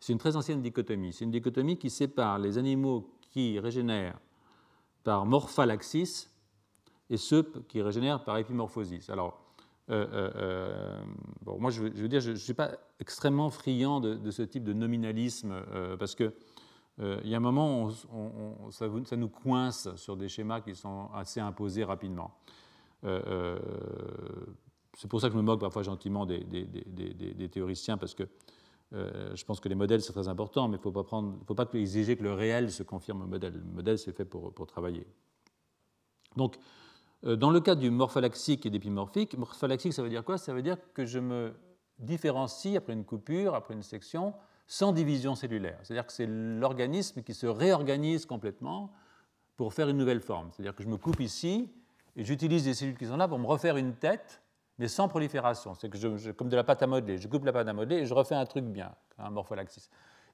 [0.01, 1.13] C'est une très ancienne dichotomie.
[1.13, 4.19] C'est une dichotomie qui sépare les animaux qui régénèrent
[5.05, 6.31] par morphalaxis
[7.11, 9.11] et ceux qui régénèrent par épimorphosis.
[9.11, 9.42] Alors,
[9.89, 14.73] bon, moi, je veux, dire, je ne suis pas extrêmement friand de, ce type de
[14.73, 15.55] nominalisme
[15.99, 16.33] parce que
[16.99, 21.41] il y a un moment où ça, nous coince sur des schémas qui sont assez
[21.41, 22.33] imposés rapidement.
[23.03, 23.59] c'est
[25.09, 26.45] pour ça que je me moque parfois gentiment des,
[27.51, 28.25] théoriciens parce que
[28.93, 32.23] je pense que les modèles c'est très important, mais il ne faut pas, exiger que
[32.23, 33.55] le réel se confirme au modèle.
[33.55, 35.07] Le modèle c'est fait pour, pour travailler.
[36.37, 36.61] Donc, euh,
[37.25, 40.39] dans le cas du morphalaxique et d'épimorphique, morphalaxique, ça veut dire quoi?
[40.39, 41.55] Ça veut dire que je me
[41.99, 44.35] différencie après une coupure, après une section,
[44.67, 45.79] sans division cellulaire.
[45.83, 48.91] C'est-à-dire que c'est l'organisme qui se réorganise complètement
[49.57, 50.51] pour faire une nouvelle forme.
[50.53, 51.71] C'est-à-dire que je me coupe ici
[52.17, 54.43] et j'utilise des cellules qui sont là pour me refaire une tête,
[54.79, 55.75] mais sans prolifération.
[55.75, 57.99] C'est que je, comme de la pâte à modeler, je coupe la pâte à modeler
[57.99, 59.89] et je refais un truc bien, un morpholaxis.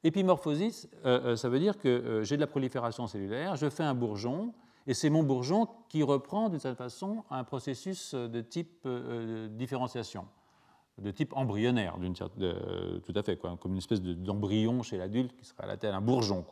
[0.05, 3.95] Épimorphosis, euh, euh, ça veut dire que j'ai de la prolifération cellulaire, je fais un
[3.95, 4.55] bourgeon,
[4.89, 10.27] et c'est mon bourgeon qui reprend d'une certaine façon un processus de type euh, différenciation,
[10.97, 11.97] de type embryonnaire,
[13.05, 16.01] tout à fait, comme une espèce d'embryon chez l'adulte qui serait à la tête un
[16.01, 16.43] bourgeon.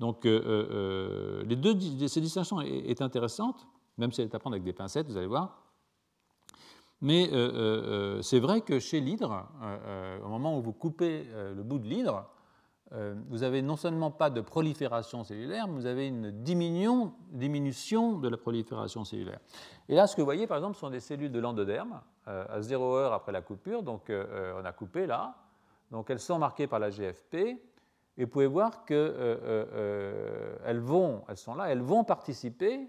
[0.00, 3.66] Donc euh, euh, les ces distinctions est, intéressante,
[3.98, 5.60] même si elle est à prendre avec des pincettes, vous allez voir.
[7.02, 7.28] Mais
[8.22, 9.46] c'est vrai que chez l'hydre,
[10.24, 12.26] au moment où vous coupez le bout de l'hydre,
[12.92, 18.18] euh, vous avez non seulement pas de prolifération cellulaire, mais vous avez une diminution, diminution
[18.18, 19.40] de la prolifération cellulaire.
[19.88, 22.60] Et là, ce que vous voyez, par exemple, sont des cellules de l'endoderme euh, à
[22.60, 23.82] 0 heure après la coupure.
[23.82, 25.34] Donc, euh, on a coupé là.
[25.90, 27.34] Donc, elles sont marquées par la GFP.
[28.16, 29.40] Et vous pouvez voir qu'elles
[30.64, 32.88] elles vont, elles sont là, elles vont participer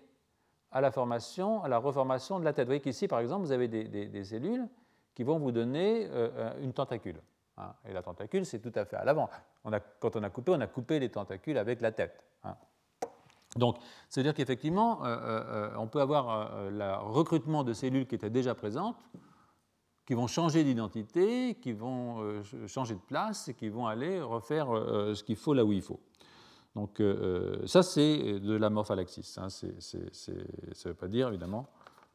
[0.71, 2.65] à la formation, à la reformation de la tête.
[2.65, 4.67] Vous voyez qu'ici, par exemple, vous avez des, cellules
[5.15, 6.07] qui vont vous donner
[6.61, 7.19] une tentacule.
[7.57, 7.73] Hein.
[7.87, 9.29] Et la tentacule, c'est tout à fait à l'avant.
[9.99, 12.23] quand on a coupé, on a coupé les tentacules avec la tête.
[12.43, 12.55] Hein.
[13.55, 13.77] Donc,
[14.09, 15.01] c'est-à-dire qu'effectivement,
[15.77, 18.97] on peut avoir le recrutement de cellules qui étaient déjà présentes,
[20.05, 24.73] qui vont changer d'identité, qui vont euh, changer de place et qui vont aller refaire
[24.73, 25.99] euh, ce qu'il faut là où il faut.
[26.75, 29.35] Donc euh, ça, c'est de la morphalaxis.
[29.37, 29.49] Hein.
[29.49, 31.67] ça ne veut pas dire, évidemment,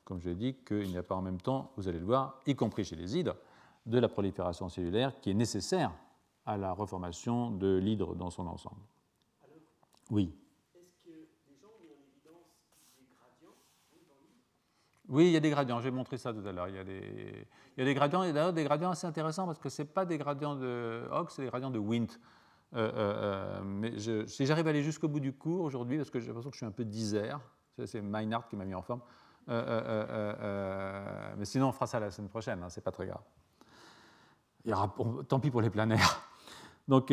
[0.04, 2.38] comme je l'ai dit, qu'il n'y a pas en même temps, vous allez le voir,
[2.46, 3.36] y compris chez les hydres,
[3.86, 5.92] de la prolifération cellulaire qui est nécessaire
[6.46, 8.80] à la reformation de l'hydre dans son ensemble.
[10.10, 10.34] oui.
[15.10, 16.68] Oui, il y a des gradients, j'ai montré ça tout à l'heure.
[16.68, 19.88] Il, y a des, gradients, et d'ailleurs des gradients assez intéressants parce que ce n'est
[19.88, 22.06] pas des gradients de Hawke, c'est des gradients de Wnt.
[22.72, 26.20] Euh, euh, euh, mais si j'arrive à aller jusqu'au bout du cours aujourd'hui, parce que
[26.20, 27.40] j'ai l'impression que je suis un peu disert,
[27.84, 29.00] c'est Meinhardt qui m'a mis en forme,
[29.48, 29.54] mais
[31.44, 33.22] sinon on fera ça la semaine prochaine, hein, c'est pas très grave.
[34.64, 34.94] Il y aura,
[35.28, 36.22] tant pis pour les planaires.
[36.88, 37.12] Donc,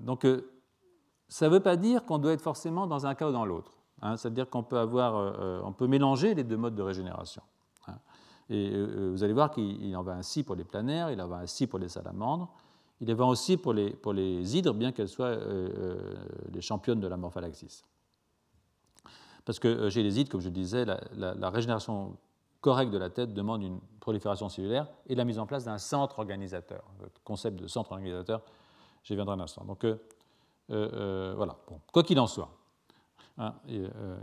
[0.00, 0.26] donc
[1.30, 3.80] ça ne veut pas dire qu'on doit être forcément dans un cas ou dans l'autre.
[4.02, 7.42] Hein, c'est-à-dire qu'on peut, avoir, euh, euh, peut mélanger les deux modes de régénération.
[7.86, 7.98] Hein.
[8.48, 11.36] Et euh, vous allez voir qu'il en va ainsi pour les planaires, il en va
[11.36, 12.52] ainsi pour les salamandres,
[13.00, 15.36] il en va aussi pour les, pour les hydres, bien qu'elles soient
[16.52, 17.84] les championnes de la morphalaxis.
[19.44, 22.16] Parce que chez les hydres, comme je disais, la, régénération
[22.60, 26.18] correcte de la tête demande une prolifération cellulaire et la mise en place d'un centre
[26.18, 26.84] organisateur.
[27.00, 28.42] Le concept de centre organisateur,
[29.02, 29.64] j'y viendrai un instant.
[29.64, 29.86] Donc
[30.68, 31.56] voilà,
[31.92, 32.50] quoi qu'il en soit,
[33.40, 34.20] Hein, euh,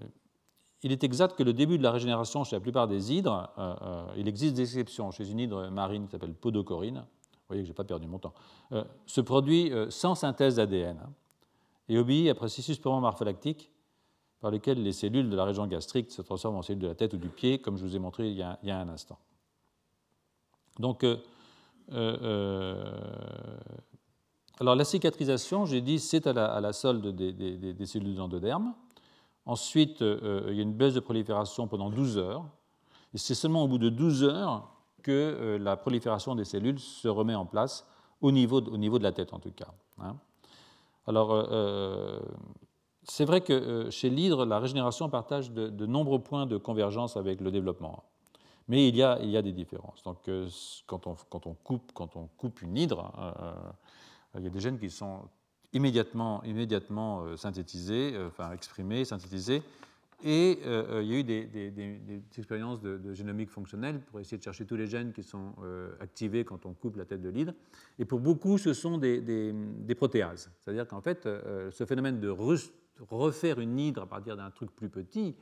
[0.84, 3.76] il est exact que le début de la régénération chez la plupart des hydres, euh,
[3.82, 5.10] euh, il existe des exceptions.
[5.12, 8.20] Chez une hydre marine qui s'appelle podocorine, vous voyez que je n'ai pas perdu mon
[8.20, 8.34] temps,
[9.06, 11.10] se produit sans synthèse d'ADN hein,
[11.88, 13.00] et obéit à un processus purement
[14.40, 17.14] par lequel les cellules de la région gastrique se transforment en cellules de la tête
[17.14, 19.18] ou du pied, comme je vous ai montré il y a, un instant.
[20.80, 21.04] Donc,
[24.60, 28.74] alors la cicatrisation, j'ai dit, c'est à, la, solde des, cellules d'endoderme.
[29.46, 32.46] Ensuite, euh, euh, il y a une baisse de prolifération pendant 12 heures.
[33.14, 34.70] Et c'est seulement au bout de 12 heures
[35.04, 37.86] que euh, la prolifération des cellules se remet en place,
[38.20, 39.74] au niveau de, au niveau de la tête en tout cas.
[40.00, 40.18] Hein.
[41.06, 41.48] Alors,
[43.10, 47.52] c'est vrai que chez l'hydre, la régénération partage de, nombreux points de convergence avec le
[47.52, 48.04] développement.
[48.68, 50.04] Mais il y a, des différences.
[50.04, 50.30] Donc,
[50.86, 53.12] quand on, quand, on, coupe, une hydre,
[54.36, 55.22] il y a des gènes qui sont
[55.74, 59.62] immédiatement, immédiatement euh, synthétisé, euh, enfin exprimé, synthétisé.
[60.24, 62.02] Et euh, il y a eu des,
[62.38, 65.54] expériences de, génomique fonctionnelle pour essayer de chercher tous les gènes qui sont
[66.00, 67.54] activés quand on coupe la tête de l'hydre.
[68.00, 70.50] Et pour beaucoup, ce sont des, protéases.
[70.60, 71.30] C'est-à-dire qu'en fait,
[71.70, 72.30] ce phénomène de
[73.10, 75.36] refaire une hydre à partir d'un truc plus petit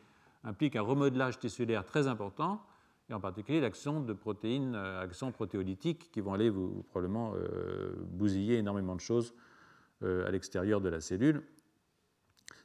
[0.44, 2.62] implique un remodelage tissulaire très important,
[3.10, 7.34] et en particulier l'action de protéines, actions protéolytiques qui vont aller vous, probablement
[8.12, 9.34] bousiller énormément de choses
[10.04, 11.42] euh, à l'extérieur de la cellule.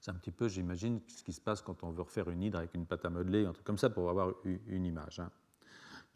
[0.00, 2.58] C'est un petit peu, j'imagine, ce qui se passe quand on veut refaire une hydre
[2.58, 4.34] avec une pâte à modeler, un truc comme ça, pour avoir
[4.66, 5.20] une image.
[5.20, 5.30] Hein.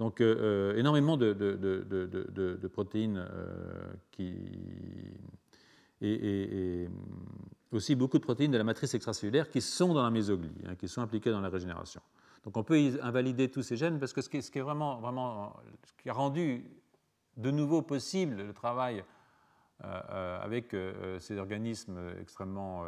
[0.01, 3.25] Donc, euh, euh, énormément de, protéines
[4.11, 4.35] qui.
[6.05, 6.89] Et,
[7.73, 10.87] aussi beaucoup de protéines de la matrice extracellulaire qui sont dans la mésoglie, hein, qui
[10.87, 12.01] sont impliquées dans la régénération.
[12.45, 15.57] Donc, on peut invalider tous ces gènes parce que ce qui, est vraiment, vraiment.
[15.85, 16.65] Ce qui a rendu
[17.37, 19.03] de nouveau possible le travail
[19.83, 22.85] euh, euh, avec euh, ces organismes extrêmement,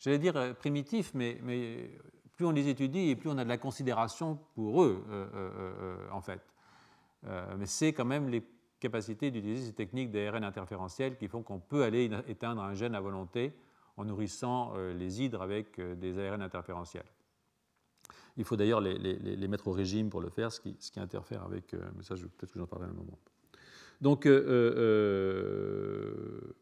[0.00, 1.90] j'allais dire primitifs, mais, mais,
[2.34, 5.04] plus on les étudie et plus on a de la considération pour eux,
[6.10, 6.40] en fait.
[7.58, 8.42] mais c'est quand même les
[8.82, 13.00] capacités d'utiliser ces techniques d'ARN interférentiel qui font qu'on peut aller éteindre un gène à
[13.00, 13.54] volonté
[13.96, 17.06] en nourrissant les hydres avec des ARN interférentiels.
[18.36, 21.74] Il faut d'ailleurs les, mettre au régime pour le faire, ce qui, interfère avec.
[21.74, 23.18] mais ça, peut-être que j'en parlerai un moment.
[24.02, 26.54] Donc, euh, euh, euh,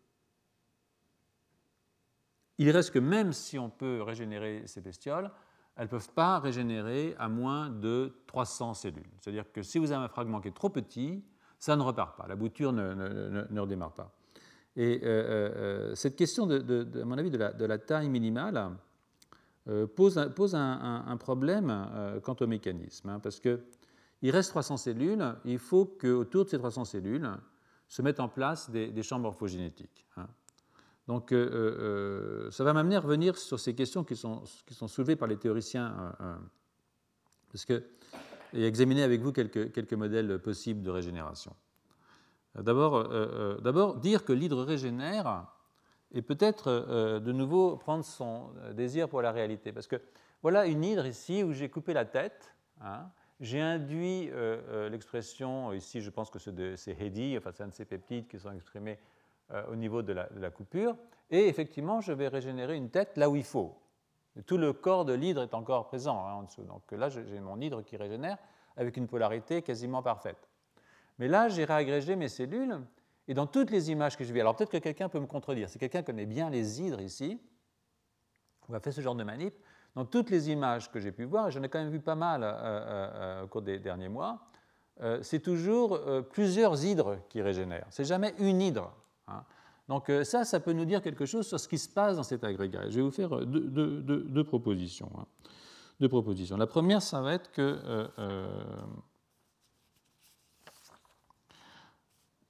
[2.59, 5.31] il reste que même si on peut régénérer ces bestioles,
[5.75, 9.11] elles ne peuvent pas régénérer à moins de 300 cellules.
[9.19, 11.25] C'est-à-dire que si vous avez un fragment qui est trop petit,
[11.61, 14.13] ça ne repart pas, la bouture ne, redémarre pas.
[14.75, 15.01] Et
[15.95, 18.71] cette question, à mon avis, de la, taille minimale
[19.95, 23.61] pose, un, problème quant au mécanisme, hein, parce que
[24.23, 27.31] il reste 300 cellules, il faut qu'autour de ces 300 cellules
[27.89, 30.07] se mettent en place des, champs morphogénétiques.
[30.17, 30.29] Hein.
[31.07, 34.89] Donc euh, euh, ça va m'amener à revenir sur ces questions qui sont, qui sont
[34.89, 36.37] soulevées par les théoriciens, euh,
[37.51, 37.83] parce que,
[38.53, 41.55] et examiner avec vous quelques, quelques modèles possibles de régénération.
[42.55, 45.47] D'abord, dire que l'hydre régénère
[46.13, 49.73] et peut-être de nouveau prendre son désir pour la réalité.
[49.73, 50.01] Parce que
[50.43, 52.55] voilà une hydre ici où j'ai coupé la tête.
[52.81, 53.09] Hein,
[53.41, 54.31] j'ai induit
[54.91, 58.53] l'expression, ici je pense que c'est Hedi, enfin c'est un de ces peptides qui sont
[58.53, 58.99] exprimés
[59.71, 60.97] au niveau de la, coupure,
[61.31, 63.77] et effectivement je vais régénérer une tête là où il faut.
[64.47, 66.63] Tout le corps de l'hydre est encore présent hein, en dessous.
[66.63, 68.39] Donc là, j'ai mon hydre qui régénère
[68.77, 70.49] avec une polarité quasiment parfaite.
[71.19, 72.81] Mais là, j'ai réagrégé mes cellules,
[73.29, 75.69] et dans toutes les images que je vis, alors peut-être que quelqu'un peut me contredire,
[75.69, 77.41] si quelqu'un connaît bien les hydres ici,
[78.69, 79.55] ou a fait ce genre de manip,
[79.95, 82.15] dans toutes les images que j'ai pu voir, et j'en ai quand même vu pas
[82.15, 84.47] mal euh, euh, euh, au cours des derniers mois,
[85.23, 85.99] c'est toujours
[86.31, 87.87] plusieurs hydres qui régénèrent.
[87.89, 88.93] C'est jamais une hydre.
[89.29, 89.45] Hein.
[89.91, 92.23] Donc euh, ça, ça peut nous dire quelque chose sur ce qui se passe dans
[92.23, 92.89] cet agrégat.
[92.91, 95.11] Je vais vous faire deux, propositions.
[95.19, 96.07] Hein.
[96.09, 96.57] Propositions.
[96.57, 98.49] La première, ça va être que euh, euh,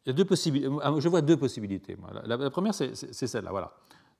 [0.05, 0.71] il y a deux possibilités.
[0.99, 1.97] Je vois deux possibilités.
[2.25, 3.51] La, première, c'est celle-là.
[3.51, 3.73] Voilà.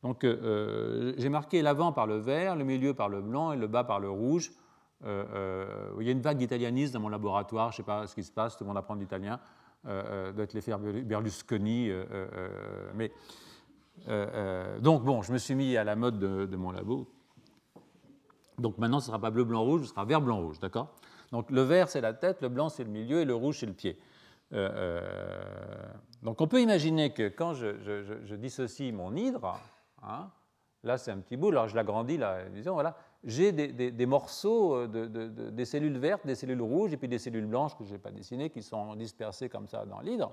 [0.03, 3.85] Donc, j'ai marqué l'avant par le vert, le milieu par le blanc et le bas
[3.85, 4.51] par le rouge.
[5.05, 7.71] il y a une vague d'italianisme dans mon laboratoire.
[7.71, 8.57] Je ne sais pas ce qui se passe.
[8.57, 9.39] Tout le monde apprend l'italien.
[9.87, 11.89] Euh, euh, doit être l'effet Berlusconi.
[11.91, 12.49] Euh,
[12.95, 13.13] mais,
[14.81, 17.07] donc, bon, je me suis mis à la mode de, mon labo.
[18.59, 20.95] Donc maintenant, ce ne sera pas bleu, blanc, rouge, ce sera vert, blanc, rouge, d'accord?
[21.33, 23.67] Donc le vert, c'est la tête, le blanc, c'est le milieu, et le rouge, c'est
[23.67, 23.99] le pied.
[26.23, 29.59] donc on peut imaginer que quand je, dissocie mon hydre,
[30.03, 30.31] hein,
[30.85, 34.87] là c'est un petit bout, alors je l'agrandis, là, disons, voilà, j'ai des, morceaux, euh,
[34.87, 37.99] de, des cellules vertes, des cellules rouges, et puis des cellules blanches que je n'ai
[37.99, 40.33] pas dessinées, qui sont dispersées comme ça dans l'hydre,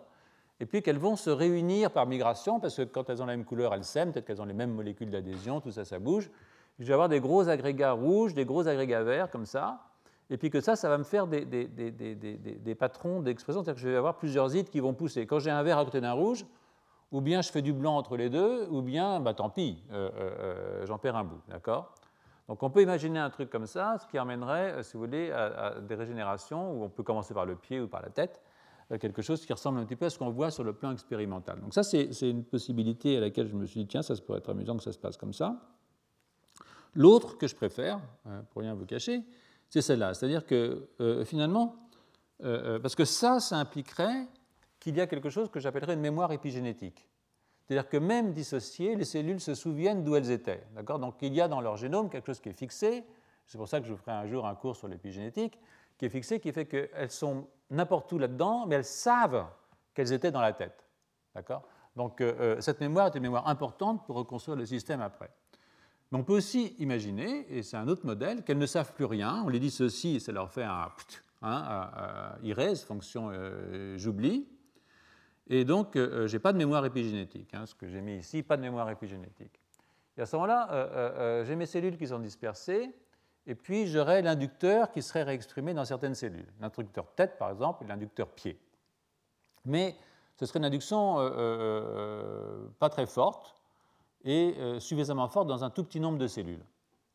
[0.60, 3.45] et puis qu'elles vont se réunir par migration, parce que quand elles ont la même
[3.45, 6.31] couleur, elles s'aiment, peut-être qu'elles ont les mêmes molécules d'adhésion, tout ça, ça bouge.
[6.79, 9.81] Je vais avoir des gros agrégats rouges, des gros agrégats verts, comme ça,
[10.29, 13.89] et puis que ça, ça va me faire des, des patrons d'expression, c'est-à-dire que je
[13.89, 15.25] vais avoir plusieurs hydres qui vont pousser.
[15.25, 16.45] Quand j'ai un vert à côté d'un rouge,
[17.12, 20.10] ou bien je fais du blanc entre les deux, ou bien, bah, tant pis, euh,
[20.10, 21.93] euh, euh, j'en perds un bout, d'accord?
[22.48, 25.76] Donc on peut imaginer un truc comme ça, ce qui amènerait, si vous voulez, à,
[25.82, 28.41] des régénérations où on peut commencer par le pied ou par la tête,
[29.02, 31.60] quelque chose qui ressemble un petit peu à ce qu'on voit sur le plan expérimental.
[31.60, 34.50] Donc ça, c'est une possibilité à laquelle je me suis dit, tiens, ça pourrait être
[34.50, 35.60] amusant que ça se passe comme ça.
[36.93, 38.00] L'autre que je préfère,
[38.52, 39.24] pour rien vous cacher,
[39.67, 40.13] c'est celle-là.
[40.13, 40.88] C'est-à-dire que
[41.26, 41.76] finalement,
[42.39, 44.26] parce que ça, ça impliquerait
[44.88, 47.10] qu'il y a quelque chose que j'appellerais une mémoire épigénétique.
[47.65, 50.63] C'est-à-dire que même dissociées, les cellules se souviennent d'où elles étaient.
[50.82, 53.04] Donc il y a dans leur génome quelque chose qui est fixé,
[53.45, 55.60] c'est pour ça que je ferai un jour un cours sur l'épigénétique,
[55.97, 59.45] qui est fixé, qui fait qu'elles sont n'importe où là-dedans, mais elles savent
[59.93, 60.88] qu'elles étaient dans la tête.
[61.97, 65.32] Donc euh, euh, cette mémoire est une mémoire importante pour reconstruire le système après.
[66.13, 69.43] Mais on peut aussi imaginer, et c'est un autre modèle, qu'elles ne savent plus rien,
[69.45, 70.89] on les dissocie et ça leur fait un,
[71.41, 71.89] hein,
[72.41, 74.47] un, fonction euh, j'oublie,
[75.49, 77.53] et donc, euh, euh, je n'ai pas de mémoire épigénétique.
[77.53, 79.60] Hein, ce que j'ai mis ici, pas de mémoire épigénétique.
[80.17, 82.93] Et à ce moment-là, euh, j'ai mes cellules qui sont dispersées,
[83.45, 86.51] et puis j'aurai l'inducteur qui serait réexprimé dans certaines cellules.
[86.60, 88.60] L'inducteur tête, par exemple, et l'inducteur pied.
[89.63, 89.95] Mais
[90.36, 91.15] ce serait une induction
[92.79, 93.55] pas très forte
[94.23, 96.63] et suffisamment forte dans un tout petit nombre de cellules.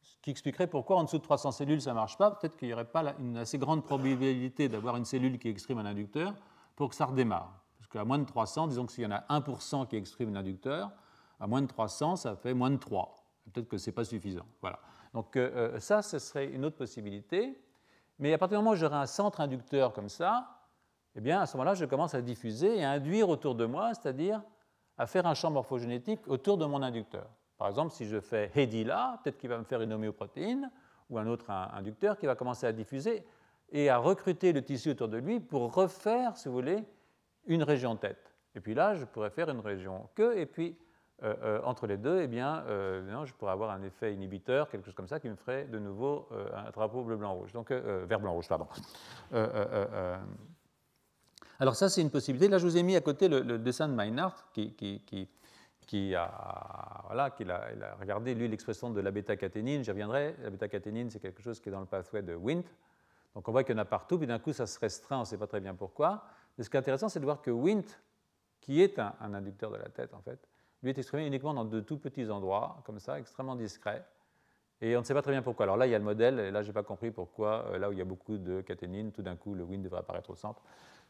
[0.01, 2.31] Ce qui expliquerait pourquoi en dessous de 300 cellules ça ne marche pas.
[2.31, 5.87] Peut-être qu'il n'y aurait pas une assez grande probabilité d'avoir une cellule qui exprime un
[5.87, 6.35] inducteur
[6.77, 7.62] pour que ça redémarre
[7.93, 10.91] qu'à moins de 300, disons que s'il y en a 1% qui exprime l'inducteur,
[11.39, 13.25] à moins de 300, ça fait moins de 3.
[13.53, 14.47] Peut-être que ce n'est pas suffisant.
[14.61, 14.79] Voilà.
[15.13, 17.61] Donc euh, euh, ça, ce serait une autre possibilité.
[18.19, 20.63] Mais à partir du moment où j'aurai un centre inducteur comme ça,
[21.15, 23.93] eh bien, à ce moment-là, je commence à diffuser et à induire autour de moi,
[23.95, 24.43] c'est-à-dire
[24.97, 27.29] à faire un champ morphogénétique autour de mon inducteur.
[27.59, 30.71] Par exemple, si je fais Hedi là, peut-être qu'il va me faire une homéoprotéine
[31.11, 33.25] ou un autre inducteur qui va commencer à diffuser
[33.71, 36.85] et à recruter le tissu autour de lui pour refaire, si vous voulez,
[37.47, 38.33] une région tête.
[38.55, 40.77] Et puis là, je pourrais faire une région queue, et puis
[41.23, 44.85] euh, euh, entre les deux, eh bien, euh, je pourrais avoir un effet inhibiteur, quelque
[44.85, 48.67] chose comme ça, qui me ferait de nouveau un drapeau bleu-blanc-rouge, donc vert blanc-rouge, pardon.
[51.61, 52.49] alors ça, c'est une possibilité.
[52.49, 55.29] Là, je vous ai mis à côté le, dessin de Meinhardt, qui, qui,
[55.87, 59.85] qui, a, voilà, qui a, regardé, lui, l'expression de la bêta-caténine.
[59.85, 60.35] J'y reviendrai.
[60.43, 62.65] La bêta-caténine, c'est quelque chose qui est dans le pathway de Wnt.
[63.35, 65.21] Donc on voit qu'il y en a partout, puis d'un coup, ça se restreint, on
[65.21, 66.25] ne sait pas très bien pourquoi.
[66.57, 67.85] Mais ce qui est intéressant, c'est de voir que Wnt,
[68.61, 70.49] qui est un, inducteur de la tête, en fait,
[70.83, 74.05] lui est exprimé uniquement dans de tout petits endroits, comme ça, extrêmement discrets.
[74.81, 75.65] Et on ne sait pas très bien pourquoi.
[75.65, 77.79] Alors là, il y a le modèle, et là, je n'ai pas compris pourquoi, euh,
[77.79, 80.31] là où il y a beaucoup de caténine, tout d'un coup, le Wnt devrait apparaître
[80.31, 80.62] au centre.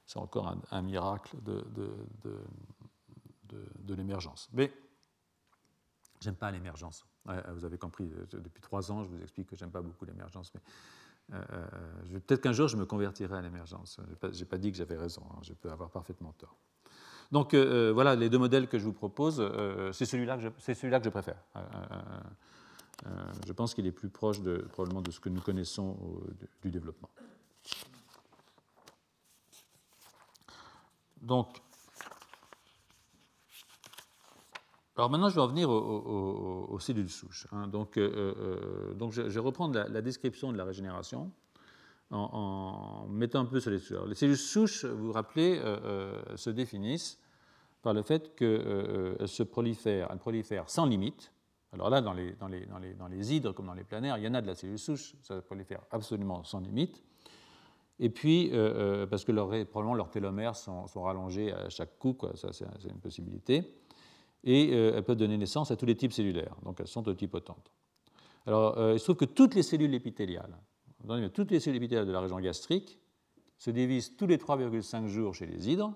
[0.04, 1.64] C'est encore un, miracle de,
[3.94, 4.50] l'émergence.
[4.52, 4.72] Mais
[6.20, 7.06] j'aime pas l'émergence.
[7.24, 10.52] Vous avez compris, euh, depuis trois ans, je vous explique que j'aime pas beaucoup l'émergence.
[11.32, 11.36] Euh,
[12.12, 13.98] euh, peut-être qu'un jour je me convertirai à l'émergence.
[13.98, 16.56] Je n'ai pas, dit que j'avais raison, hein, je peux avoir parfaitement tort.
[17.30, 19.42] Donc voilà les deux modèles que je vous propose.
[19.92, 21.42] c'est celui-là que, celui que, je préfère.
[23.46, 24.38] je pense qu'il est plus proche
[24.72, 25.96] probablement de ce que nous connaissons
[26.62, 27.08] du développement.
[31.22, 31.62] Donc,
[34.96, 37.46] alors maintenant, je vais en venir aux, cellules souches.
[37.52, 37.66] Hein.
[37.66, 37.98] Donc,
[38.94, 41.32] donc je, vais reprendre la, description de la régénération
[42.10, 44.06] en, mettant un peu sur les souches.
[44.06, 45.58] les cellules souches, vous vous rappelez,
[46.36, 47.18] se définissent
[47.82, 51.32] par le fait qu'elles se prolifèrent, elles prolifèrent sans limite.
[51.72, 54.18] Alors là, dans les, dans, les, dans, les, dans les hydres comme dans les planaires,
[54.18, 57.02] il y en a de la cellule souche, ça prolifère absolument sans limite.
[57.98, 59.32] Et puis, euh, euh, parce que
[59.64, 63.74] probablement leurs télomères sont, rallongés à chaque coup, quoi, ça c'est une possibilité.
[64.44, 67.70] Et euh, elles peuvent donner naissance à tous les types cellulaires, donc elles sont potentes.
[68.46, 70.58] Alors, il se trouve que toutes les cellules épithéliales,
[71.32, 72.98] toutes les cellules épithéliales de la région gastrique
[73.56, 75.94] se divisent tous les 3,5 jours chez les hydres,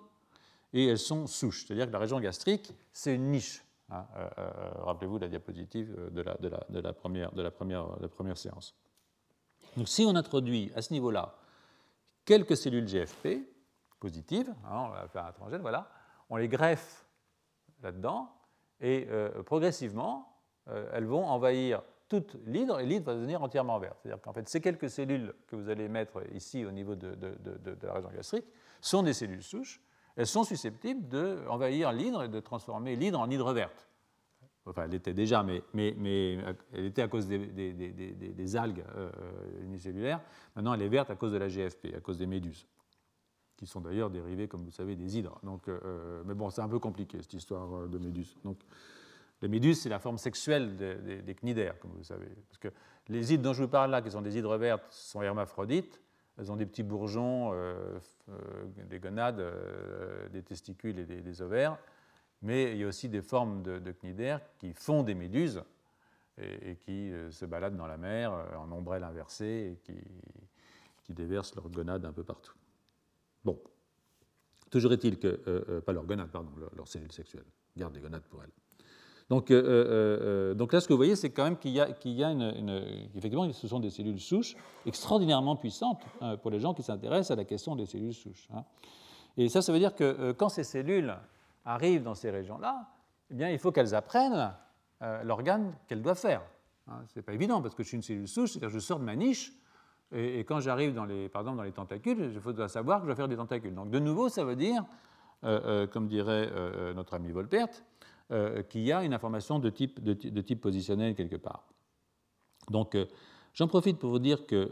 [0.73, 3.65] et elles sont souches, c'est-à-dire que la région gastrique, c'est une niche.
[3.91, 4.05] Hein,
[4.79, 8.77] rappelez-vous la diapositive de la, de de la première, de la première séance.
[9.77, 11.37] Donc, si on introduit à ce niveau-là
[12.25, 13.49] quelques cellules GFP
[14.01, 15.91] positives, hein, on va faire un transgène, voilà,
[16.29, 17.06] on les greffe
[17.87, 18.29] là-dedans
[18.81, 20.29] et euh, progressivement,
[20.69, 23.99] euh, elles vont envahir toute l'hydre et l'hydre va devenir entièrement verte.
[24.03, 27.17] C'est-à-dire qu'en fait, ces quelques cellules que vous allez mettre ici au niveau de,
[27.83, 28.45] la région gastrique
[28.81, 29.81] sont des cellules souches.
[30.17, 33.89] Elles sont susceptibles d'envahir l'hydre et de transformer l'hydre en hydre verte.
[34.69, 36.39] Enfin, elle était déjà, mais, mais, mais
[36.73, 39.11] elle était à cause des, algues euh,
[39.63, 40.21] unicellulaires.
[40.57, 42.67] Maintenant, elle est verte à cause de la GFP, à cause des méduses,
[43.57, 45.39] qui sont d'ailleurs dérivées, comme vous savez, des hydres.
[45.43, 48.37] Donc, euh, euh, mais bon, c'est un peu compliqué, cette histoire de méduses.
[48.45, 48.59] Donc,
[49.43, 52.29] les méduses, c'est la forme sexuelle des, cnidaires, comme vous savez.
[52.49, 52.69] Parce que
[53.09, 56.01] les hydres dont je vous parle là, qui sont des hydres vertes, sont hermaphrodites.
[56.39, 57.53] Elles ont des petits bourgeons,
[58.89, 59.43] des gonades,
[60.33, 61.79] des testicules et des ovaires
[62.43, 65.63] mais il y a aussi des formes de, cnidaires qui font des méduses
[66.39, 69.93] et, qui euh, se baladent dans la mer euh, en ombrelle inversée et
[71.03, 72.53] qui déversent leurs gonades un peu partout.
[73.47, 73.59] Bon,
[74.71, 78.43] toujours est-il que, euh, pas leurs gonades, pardon, leurs cellules sexuelles, gardent des gonades pour
[78.43, 78.51] elles.
[79.31, 82.23] Donc, donc, là, ce que vous voyez, c'est quand même qu'il y a, qu'il y
[82.23, 84.55] a une, Effectivement, ce sont des cellules souches
[84.85, 86.03] extraordinairement puissantes
[86.43, 88.47] pour les gens qui s'intéressent à la question des cellules souches.
[88.55, 88.65] Hein.
[89.37, 91.17] Et ça, ça veut dire que quand ces cellules
[91.65, 92.89] arrivent dans ces régions-là,
[93.31, 94.55] eh bien, il faut qu'elles apprennent
[95.03, 96.43] euh, l'organe qu'elles doivent faire.
[96.89, 98.99] Hein, ce n'est pas évident parce que je suis une cellule souche, c'est-à-dire je sors
[98.99, 99.53] de ma niche,
[100.13, 103.07] et, quand j'arrive dans les, par exemple, dans les tentacules, il faut savoir que je
[103.09, 103.75] dois faire des tentacules.
[103.75, 104.85] Donc de nouveau, ça veut dire,
[105.45, 106.51] euh, euh, comme dirait
[106.95, 107.69] notre ami Volpert,
[108.69, 111.65] qu'il y a une information de type, de, type positionnel quelque part.
[112.71, 112.97] Donc
[113.55, 114.71] j'en profite pour vous dire que,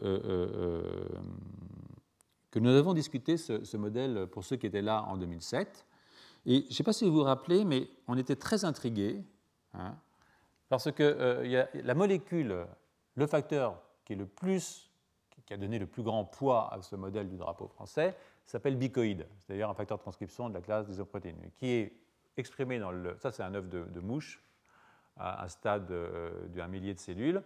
[2.51, 5.87] que nous avons discuté ce, ce, modèle pour ceux qui étaient là en 2007.
[6.47, 9.23] Et je ne sais pas si vous vous rappelez, mais on était très intrigués,
[9.73, 9.97] hein,
[10.69, 12.67] parce que euh, la molécule,
[13.15, 14.91] le facteur qui, est le plus,
[15.47, 19.27] qui a donné le plus grand poids à ce modèle du drapeau français, s'appelle bicoïde.
[19.39, 21.93] C'est d'ailleurs un facteur de transcription de la classe des isoprotéines, qui est
[22.37, 23.17] exprimé dans le.
[23.19, 24.43] Ça, c'est un œuf de, mouche
[25.17, 27.43] à un stade euh, d'un millier de cellules.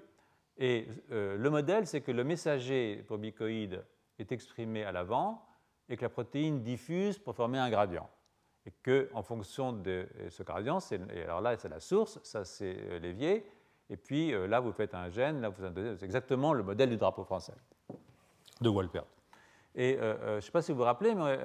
[0.57, 3.85] Et euh, le modèle, c'est que le messager pour bicoïde
[4.19, 5.45] est exprimé à l'avant
[5.89, 8.09] et que la protéine diffuse pour former un gradient
[8.69, 10.79] et qu'en fonction de ce gradient,
[11.25, 13.47] alors là c'est la source, ça c'est euh, l'évier,
[13.89, 16.97] et puis euh, là vous faites un gène, là vous faites exactement le modèle du
[16.97, 17.55] drapeau français
[18.61, 19.05] de Wolpert.
[19.75, 21.39] Et euh, je ne sais pas si vous vous rappelez, mais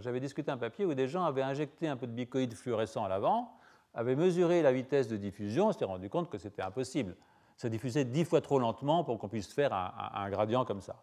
[0.00, 3.08] j'avais discuté un papier où des gens avaient injecté un peu de bicoïde fluorescent à
[3.08, 3.52] l'avant,
[3.94, 7.16] avaient mesuré la vitesse de diffusion, s'étaient rendu compte que c'était impossible.
[7.56, 11.02] Ça diffusait dix fois trop lentement pour qu'on puisse faire un, gradient comme ça.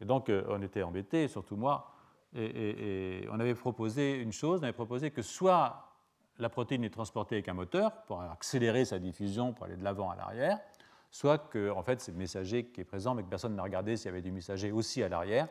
[0.00, 1.92] Et donc on était embêtés, surtout moi,
[2.34, 5.86] et, on avait proposé une chose, on avait proposé que soit
[6.38, 10.10] la protéine est transportée avec un moteur pour accélérer sa diffusion, pour aller de l'avant
[10.10, 10.60] à l'arrière,
[11.10, 13.96] soit que en fait, c'est le messager qui est présent, mais que personne n'a regardé
[13.96, 15.48] s'il y avait du messager aussi à l'arrière.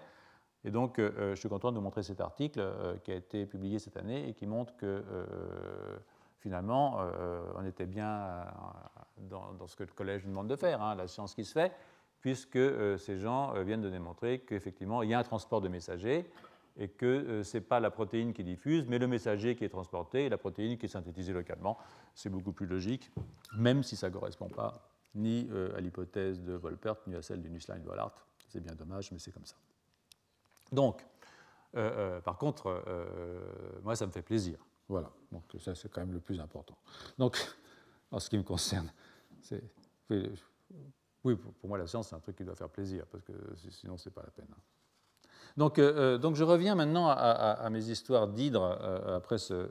[0.66, 3.16] Et donc, euh, euh, je suis content de vous montrer cet article euh, qui a
[3.16, 5.04] été publié cette année et qui montre que
[6.40, 7.00] finalement,
[7.56, 8.46] on était bien
[9.18, 11.72] dans, ce que le collège nous demande de faire, hein, la science qui se fait,
[12.20, 12.60] puisque
[13.00, 16.30] ces gens viennent de démontrer qu'effectivement, il y a un transport de messagers
[16.78, 20.26] et que ce n'est pas la protéine qui diffuse, mais le messager qui est transporté
[20.26, 21.80] et la protéine qui est synthétisée localement.
[22.14, 23.12] C'est beaucoup plus logique,
[23.58, 27.42] même si ça ne correspond pas ni euh, à l'hypothèse de Volpert, ni à celle
[27.42, 28.14] du Nusslein-Wallart.
[28.50, 29.56] C'est bien dommage, mais c'est comme ça.
[30.72, 31.06] Donc,
[31.76, 32.84] euh, par contre,
[33.84, 34.60] moi, ça me fait plaisir.
[34.88, 36.78] Voilà, donc ça, c'est quand même le plus important.
[37.18, 37.38] Donc,
[38.12, 38.92] en ce qui me concerne,
[39.42, 39.64] c'est.
[41.24, 43.34] Oui, pour moi, la science, c'est un truc qui doit faire plaisir, parce que
[43.72, 44.48] sinon, ce n'est pas la peine.
[44.52, 44.62] Hein.
[45.58, 49.70] Donc, euh, euh, je reviens maintenant à, mes histoires d'hydre euh, après ce,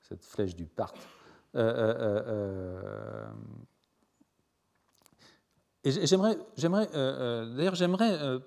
[0.00, 0.94] cette flèche du part.
[5.86, 8.38] Euh, et j'aimerais, d'ailleurs, j'aimerais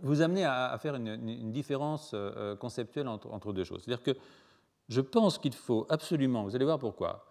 [0.00, 2.14] vous amener à, faire une, différence
[2.60, 3.82] conceptuelle entre, deux choses.
[3.84, 4.18] C'est-à-dire que
[4.88, 7.26] je pense qu'il faut absolument, vous allez voir pourquoi,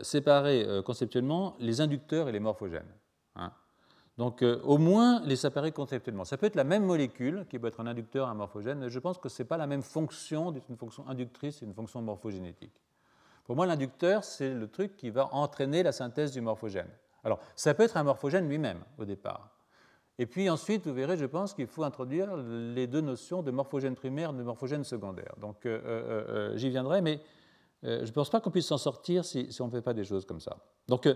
[0.00, 2.90] séparer conceptuellement les inducteurs et les morphogènes.
[4.18, 6.24] Donc euh, au moins les séparer conceptuellement.
[6.24, 8.98] Ça peut être la même molécule qui peut être un inducteur, un morphogène, mais je
[8.98, 12.74] pense que ce n'est pas la même fonction d'une fonction inductrice et une fonction morphogénétique.
[13.44, 16.90] Pour moi, l'inducteur, c'est le truc qui va entraîner la synthèse du morphogène.
[17.24, 19.50] Alors, ça peut être un morphogène lui-même au départ.
[20.18, 23.94] Et puis ensuite, vous verrez, je pense qu'il faut introduire les deux notions de morphogène
[23.94, 25.34] primaire et de morphogène secondaire.
[25.40, 27.20] Donc euh, euh, j'y viendrai, mais
[27.84, 30.26] je ne pense pas qu'on puisse s'en sortir si, on ne fait pas des choses
[30.26, 30.56] comme ça.
[30.88, 31.08] Donc,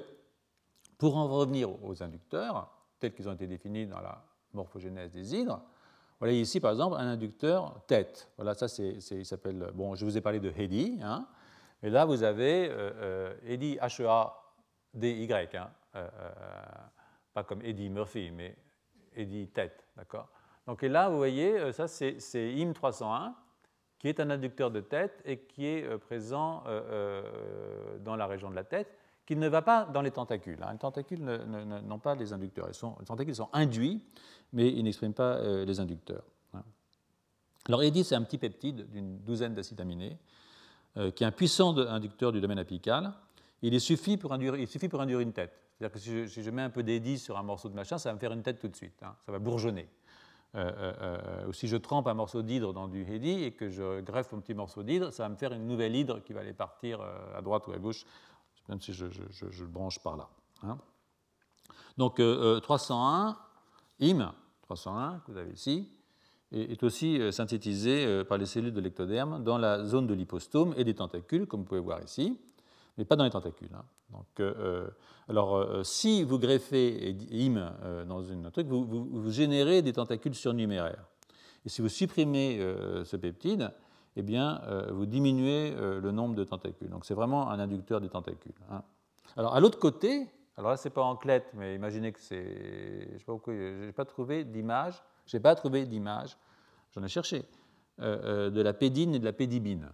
[0.97, 5.61] pour en revenir aux inducteurs, tels qu'ils ont été définis dans la morphogénèse des hydres.
[6.21, 8.31] Voilà ici, par exemple, un inducteur tête.
[8.37, 9.73] Voilà, ça, c'est, il s'appelle.
[9.75, 11.27] Bon, je vous ai parlé de Hedy, hein,
[11.83, 18.57] mais là, vous avez euh, Hedy H-E-A-D-Y, hein, euh, euh, pas comme Eddie Murphy, mais
[19.15, 20.29] Eddie tête, d'accord?
[20.67, 23.35] Donc, et là, vous voyez, euh, ça, c'est, c'est IM 301,
[23.99, 26.65] qui est un inducteur de tête et qui est présent
[28.01, 30.59] dans la région de la tête qu'il ne va pas dans les tentacules.
[30.63, 30.73] Hein.
[30.73, 32.69] Les tentacules n'ont pas les inducteurs.
[32.69, 34.03] les tentacules sont induits,
[34.53, 36.25] mais ils n'expriment pas euh, les inducteurs.
[36.55, 36.63] Hein.
[37.69, 40.19] Alors, EDI, c'est un petit peptide d'une douzaine d'acides aminés,
[40.97, 43.13] euh, qui est un puissant inducteur du domaine apical.
[43.63, 45.59] Il, suffit pour induire, il suffit pour induire une tête.
[45.79, 48.15] C'est-à-dire que si je, mets un peu d'EDI sur un morceau de machin, ça va
[48.15, 49.03] me faire une tête tout de suite.
[49.03, 49.15] Hein.
[49.25, 49.89] Ça va bourgeonner.
[50.55, 54.35] Euh, ou si je trempe un morceau d'hydre dans du Hedy et que je greffe
[54.35, 57.01] un petit morceau d'hydre, ça va me faire une nouvelle hydre qui va aller partir
[57.01, 58.05] à droite ou à gauche
[58.69, 60.29] même si je, le branche par là.
[60.63, 60.79] Hein.
[61.99, 63.33] Donc 301, euh,
[64.03, 64.33] euh, IM
[64.63, 65.89] 301, que vous avez ici,
[66.53, 70.85] est aussi euh, synthétisé par les cellules de l'ectoderme dans la zone de l'hypostome et
[70.85, 72.39] des tentacules, comme vous pouvez voir ici,
[72.99, 73.75] mais pas dans les tentacules.
[73.75, 73.85] Hein.
[74.11, 74.55] Donc,
[75.29, 77.73] alors, si vous greffez IM
[78.07, 81.07] dans une truc, vous, générez des tentacules surnuméraires.
[81.65, 82.59] Et si vous supprimez
[83.05, 83.73] ce peptide,
[84.17, 86.91] eh bien, euh, vous diminuez euh, le nombre de tentacules.
[86.91, 88.53] Donc c'est vraiment un inducteur des tentacules.
[88.71, 88.83] Hein.
[89.37, 93.19] Alors à l'autre côté, alors là c'est pas en clette, mais imaginez que c'est, je
[93.19, 93.55] sais pas pourquoi,
[93.97, 96.37] pas trouvé d'image, j'ai pas trouvé d'image,
[96.95, 97.45] j'en ai cherché,
[98.01, 99.89] euh, de la pédine et de la pédibine,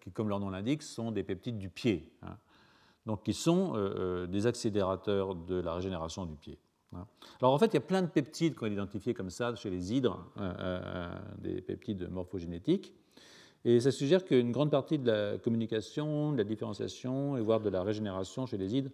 [0.00, 2.36] qui comme leur nom l'indique sont des peptides du pied, hein.
[3.06, 3.74] donc qui sont
[4.28, 6.58] des accélérateurs de la régénération du pied.
[6.94, 7.06] Hein.
[7.40, 9.70] Alors en fait, il y a plein de peptides qu'on a identifiés comme ça chez
[9.70, 10.18] les hydres,
[11.38, 12.92] des peptides morphogénétiques.
[13.64, 17.70] Et ça suggère qu'une grande partie de la communication, de la différenciation et voire de
[17.70, 18.90] la régénération chez les hydres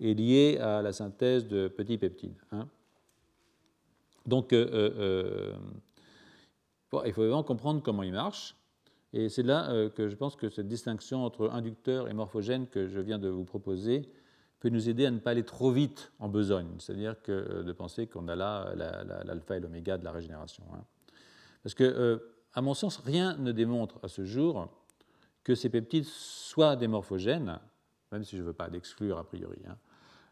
[0.00, 2.36] est liée à la synthèse de petits peptides.
[2.52, 2.68] Hein.
[4.26, 5.54] Donc, euh, euh,
[6.92, 8.54] euh, il faut vraiment comprendre comment ils marchent.
[9.12, 13.00] Et c'est là que je pense que cette distinction entre inducteur et morphogène que je
[13.00, 14.02] viens de vous proposer
[14.60, 18.06] peut nous aider à ne pas aller trop vite en besogne, c'est-à-dire que de penser
[18.06, 18.74] qu'on a là
[19.24, 20.64] l'alpha et l'oméga de la régénération.
[20.74, 20.84] Hein.
[21.62, 22.20] Parce que
[22.54, 24.68] à mon sens, rien ne démontre à ce jour
[25.44, 27.58] que ces peptides soient des morphogènes,
[28.12, 29.60] même si je ne veux pas l'exclure a priori.
[29.66, 29.76] Hein.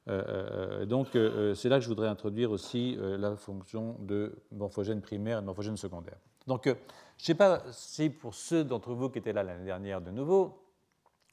[0.08, 5.00] Euh, euh, donc, euh, c'est là que je voudrais introduire aussi la fonction de morphogène
[5.00, 6.18] primaire et de morphogène secondaire.
[6.46, 6.68] Donc,
[7.16, 10.10] je ne sais pas si pour ceux d'entre vous qui étaient là l'année dernière de
[10.10, 10.62] nouveau,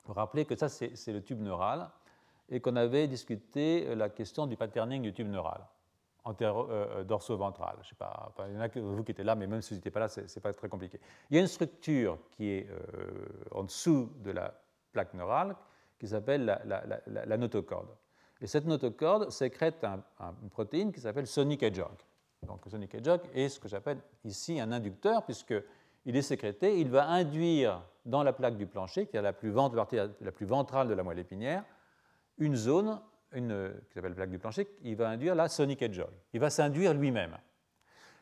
[0.05, 1.89] vous rappelez que ça, c'est le tube neural
[2.49, 5.61] et qu'on avait discuté la question du patterning du tube neural
[6.25, 7.77] euh, dorso-ventral.
[7.83, 9.71] Je sais pas, il y en a que vous qui étiez là, mais même si
[9.71, 10.99] vous n'étiez pas là, ce n'est pas très compliqué.
[11.29, 14.53] Il y a une structure qui est euh, en dessous de la
[14.93, 15.55] plaque neurale
[15.99, 17.89] qui s'appelle la, notocorde.
[18.39, 21.91] Et cette notocorde sécrète une protéine qui s'appelle sonic hedgehog.
[22.47, 27.07] Donc sonic hedgehog est ce que j'appelle ici un inducteur, puisqu'il est sécrété, il va
[27.07, 31.03] induire dans la plaque du plancher, qui est la plus, la plus ventrale de la
[31.03, 31.63] moelle épinière,
[32.37, 32.99] une zone
[33.33, 36.11] une, qui s'appelle plaque du plancher, il va induire la sonic hedgehog.
[36.33, 37.37] Il va s'induire lui-même.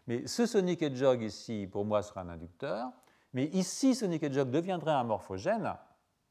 [0.07, 2.91] Mais ce sonic hedgehog ici, pour moi, sera un inducteur.
[3.34, 5.76] Mais ici, sonic hedgehog deviendrait un morphogène,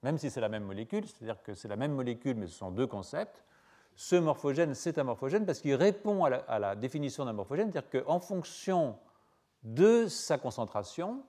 [0.02, 2.70] même si c'est la même molécule, c'est-à-dire que c'est la même molécule, mais ce sont
[2.70, 3.44] deux concepts.
[3.96, 8.20] Ce morphogène, c'est un morphogène parce qu'il répond à la, définition d'un morphogène, c'est-à-dire qu'en
[8.20, 8.96] fonction
[9.62, 11.22] de sa concentration,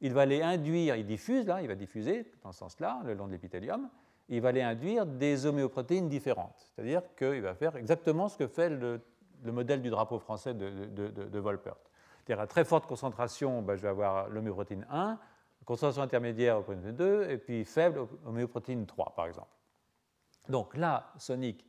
[0.00, 3.26] il va aller induire, il diffuse là, il va diffuser dans ce sens-là, le long
[3.26, 3.88] de l'épithélium,
[4.28, 6.70] il va aller induire des homéoprotéines différentes.
[6.74, 9.00] C'est-à-dire qu'il va faire exactement ce que fait le,
[9.44, 11.76] modèle du drapeau français de, Volpert.
[12.24, 15.18] C'est-à-dire à très forte concentration, ben, je vais avoir l'homéoprotéine 1,
[15.64, 19.48] concentration intermédiaire homéoprotéine 2, et puis faible homéoprotéine 3, par exemple.
[20.48, 21.64] Donc là, Sonic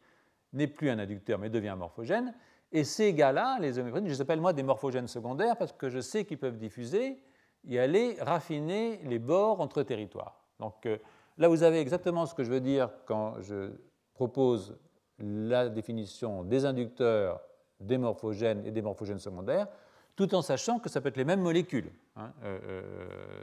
[0.57, 2.33] n'est plus un inducteur, mais devient un morphogène.
[2.71, 5.99] Et ces gars-là, les homéoprotéines, je les appelle moi des morphogènes secondaires parce que je
[5.99, 7.21] sais qu'ils peuvent diffuser
[7.67, 10.43] et aller raffiner les bords entre territoires.
[10.59, 10.97] Donc euh,
[11.37, 13.71] là, vous avez exactement ce que je veux dire quand je
[14.13, 14.77] propose
[15.19, 17.41] la définition des inducteurs,
[17.79, 19.67] des morphogènes et des morphogènes secondaires,
[20.15, 21.91] tout en sachant que ça peut être les mêmes molécules.
[22.15, 22.31] Hein.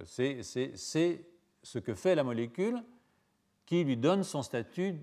[0.04, 2.82] c'est ce que fait la molécule
[3.64, 4.96] qui lui donne son statut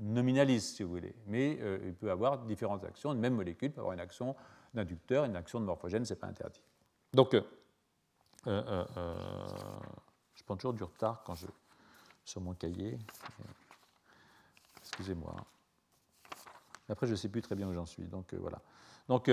[0.00, 1.14] nominaliste, si vous voulez.
[1.26, 3.12] Mais euh, il peut avoir différentes actions.
[3.12, 4.36] Une même molécule peut avoir une action
[4.74, 6.62] d'inducteur, une action de morphogène, ce n'est pas interdit.
[7.12, 7.42] Donc, euh,
[8.46, 8.84] euh,
[10.34, 11.46] je prends toujours du retard quand je
[12.24, 12.98] sur mon cahier.
[14.80, 15.34] Excusez-moi.
[16.90, 18.04] Après, je ne sais plus très bien où j'en suis.
[18.04, 18.60] Donc, voilà.
[19.08, 19.30] Donc,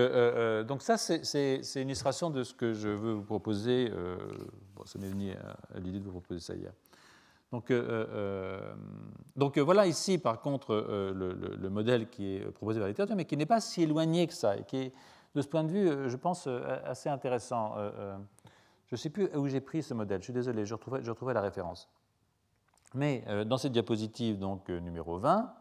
[0.66, 3.92] donc ça, c'est une illustration de ce que je veux vous proposer.
[4.76, 6.72] bon, ça m'est venu à l'idée de vous proposer ça hier.
[7.56, 8.76] Donc, euh, euh,
[9.42, 13.38] euh, voilà ici, par contre, le, modèle qui est proposé par la littérature, mais qui
[13.38, 14.94] n'est pas si éloigné que ça, et qui est,
[15.36, 16.48] de ce point de vue, je pense,
[16.86, 17.76] assez intéressant.
[17.78, 21.40] je ne sais plus où j'ai pris ce modèle, je suis désolé, je retrouvais la
[21.40, 21.90] référence.
[22.94, 25.54] Mais dans cette diapositive, donc numéro 20,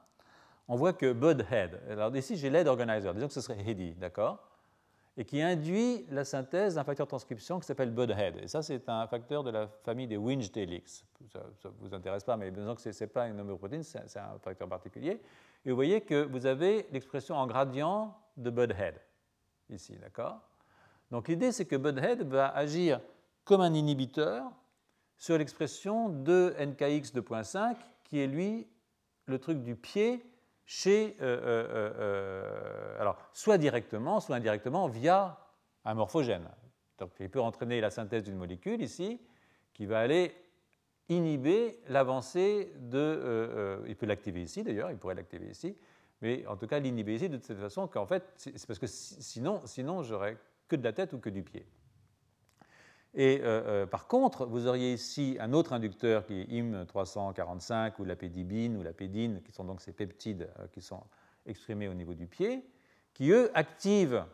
[0.66, 3.94] on voit que Bud Head, alors ici j'ai l'aide organizer, disons que ce serait Heady,
[3.94, 4.42] d'accord?
[5.16, 8.36] Et qui induit la synthèse d'un facteur de transcription qui s'appelle Budhead.
[8.42, 11.04] Et ça, c'est un facteur de la famille des Winch Delix.
[11.32, 14.38] Ça ne vous intéresse pas, mais disons que ce n'est pas une homéoprotéine, c'est un
[14.40, 15.20] facteur particulier.
[15.64, 19.00] Et vous voyez que vous avez l'expression en gradient de Budhead,
[19.70, 20.40] ici, d'accord?
[21.10, 23.00] Donc l'idée, c'est que Budhead va agir
[23.44, 24.50] comme un inhibiteur
[25.16, 28.66] sur l'expression de NKX 2.5, qui est lui
[29.26, 30.24] le truc du pied
[30.86, 35.38] euh, euh, euh, alors, soit directement, soit indirectement via
[35.84, 36.48] un morphogène.
[36.98, 39.20] Donc, il peut entraîner la synthèse d'une molécule ici,
[39.72, 40.34] qui va aller
[41.08, 43.82] inhiber l'avancée de.
[43.86, 45.76] il peut l'activer ici d'ailleurs, il pourrait l'activer ici,
[46.22, 49.60] mais en tout cas l'inhiber ici de cette façon qu'en fait, c'est parce que sinon,
[49.66, 50.38] sinon j'aurais
[50.68, 51.66] que de la tête ou que du pied.
[53.14, 58.04] Et euh, euh, par contre, vous auriez ici un autre inducteur qui est IM345 ou
[58.04, 61.02] la pédibine ou la pédine, qui sont donc ces peptides euh, qui sont
[61.46, 62.64] exprimés au niveau du pied,
[63.12, 64.24] qui eux activent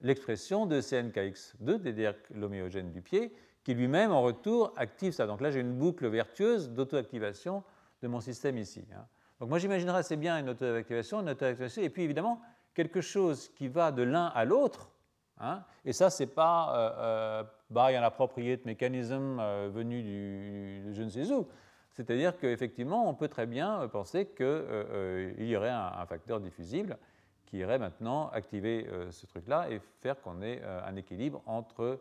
[0.00, 3.32] l'expression de CNKX2, c'est-à-dire l'homéogène du pied,
[3.62, 5.28] qui lui-même en retour active ça.
[5.28, 7.62] Donc là, j'ai une boucle vertueuse d'auto-activation
[8.02, 8.84] de mon système ici.
[8.92, 9.06] Hein.
[9.38, 12.40] Donc moi, j'imaginerais assez bien une auto-activation, une auto-activation, et puis évidemment,
[12.74, 14.91] quelque chose qui va de l'un à l'autre,
[15.42, 15.64] Hein.
[15.84, 21.08] et ça, c'est pas euh, euh, by an appropriate mechanism euh, venu du, je ne
[21.08, 21.48] sais où.
[21.90, 26.96] C'est-à-dire qu'effectivement, on peut très bien penser qu'il euh, y aurait un, facteur diffusible
[27.44, 32.00] qui irait maintenant activer ce truc-là et faire qu'on ait un équilibre entre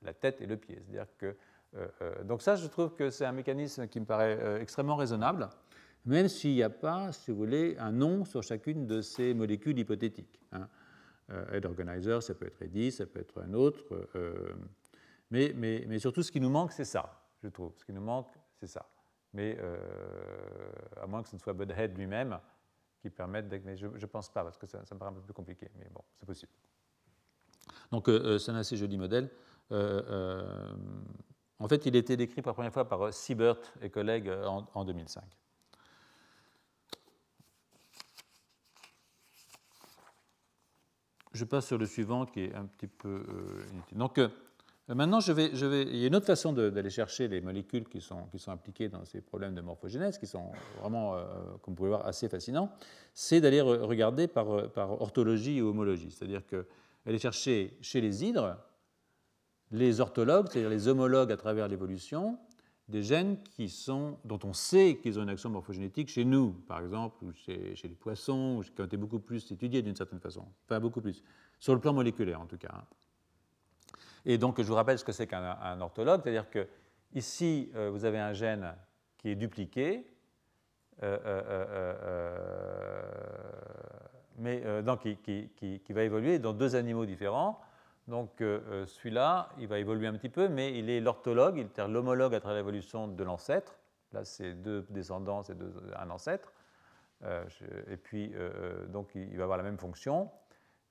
[0.00, 0.80] la tête et le pied.
[0.80, 1.36] C'est-à-dire que
[2.24, 5.50] donc ça, je trouve que c'est un mécanisme qui me paraît extrêmement raisonnable,
[6.06, 9.78] même s'il n'y a pas, si vous voulez, un nom sur chacune de ces molécules
[9.78, 10.40] hypothétiques.
[10.52, 10.66] Hein.
[11.30, 13.84] Euh, head organizer, ça peut être Eddy, ça peut être un autre.
[14.14, 14.54] Euh,
[15.30, 17.74] mais, mais, mais, surtout, ce qui nous manque, c'est ça, je trouve.
[17.76, 18.88] Ce qui nous manque, c'est ça.
[19.34, 19.76] Mais euh,
[21.00, 22.38] à moins que ce ne soit Budhead lui-même
[23.00, 23.46] qui permette.
[23.62, 25.70] Mais je ne pense pas, parce que ça, me paraît un peu plus compliqué.
[25.78, 26.52] Mais bon, c'est possible.
[27.92, 29.30] Donc, c'est un assez joli modèle.
[29.70, 34.84] en fait, il a été décrit pour la première fois par Siebert et collègues en
[34.84, 35.22] 2005.
[41.38, 43.98] Je passe sur le suivant qui est un petit peu euh, inutile.
[43.98, 44.28] Donc euh,
[44.88, 48.24] maintenant, je vais, il y a une autre façon d'aller chercher les molécules qui sont,
[48.32, 51.24] qui sont impliquées dans ces problèmes de morphogénèse, qui sont vraiment, euh,
[51.62, 52.70] comme vous pouvez voir, assez fascinants,
[53.14, 56.10] c'est d'aller regarder par, par, orthologie et homologie.
[56.10, 58.56] C'est-à-dire qu'aller chercher chez les hydres
[59.70, 62.38] les orthologues, c'est-à-dire les homologues à travers l'évolution,
[62.88, 66.80] des gènes qui sont, dont on sait qu'ils ont une action morphogénétique chez nous, par
[66.80, 70.80] exemple, ou chez, les poissons, qui ont été beaucoup plus étudiés d'une certaine façon, enfin
[70.80, 71.22] beaucoup plus,
[71.58, 72.72] sur le plan moléculaire en tout cas.
[72.72, 72.84] Hein.
[74.24, 76.66] Et donc je vous rappelle ce que c'est qu'un orthologue, c'est-à-dire que
[77.14, 78.74] ici euh, vous avez un gène
[79.18, 80.06] qui est dupliqué,
[81.02, 82.32] euh, euh,
[84.38, 87.60] mais donc qui, qui, va évoluer dans deux animaux différents.
[88.08, 91.66] Donc euh, euh, celui-là, il va évoluer un petit peu, mais il est l'orthologue, il
[91.66, 93.78] est l'homologue à travers l'évolution de l'ancêtre.
[94.12, 95.56] Là, c'est deux descendants, c'est
[95.94, 96.52] un ancêtre.
[97.24, 97.44] Euh,
[97.90, 98.32] et puis,
[98.88, 100.30] donc, il va avoir la même fonction.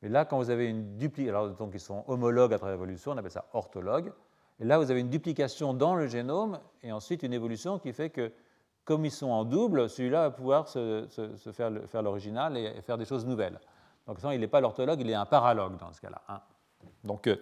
[0.04, 3.14] Mais là, quand vous avez une duplication, alors donc ils sont homologues à travers l'évolution,
[3.14, 4.14] on appelle ça orthologue.
[4.60, 8.12] Et là, vous avez une duplication dans le génome et ensuite une évolution qui fait
[8.12, 8.32] que,
[8.86, 11.08] comme ils sont en double, celui-là va pouvoir se,
[11.52, 13.60] faire, l'original et, faire des choses nouvelles.
[14.06, 16.22] Donc, il n'est pas l'orthologue, il est un paralogue dans ce cas-là.
[16.30, 16.42] Hein.
[17.04, 17.36] Donc, euh,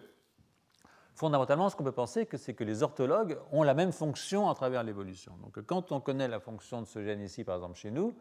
[1.13, 4.83] fondamentalement, ce qu'on peut penser, c'est que les orthologues ont la même fonction à travers
[4.83, 5.37] l'évolution.
[5.41, 8.15] Donc, quand on connaît la fonction de ce gène ici, par exemple chez nous,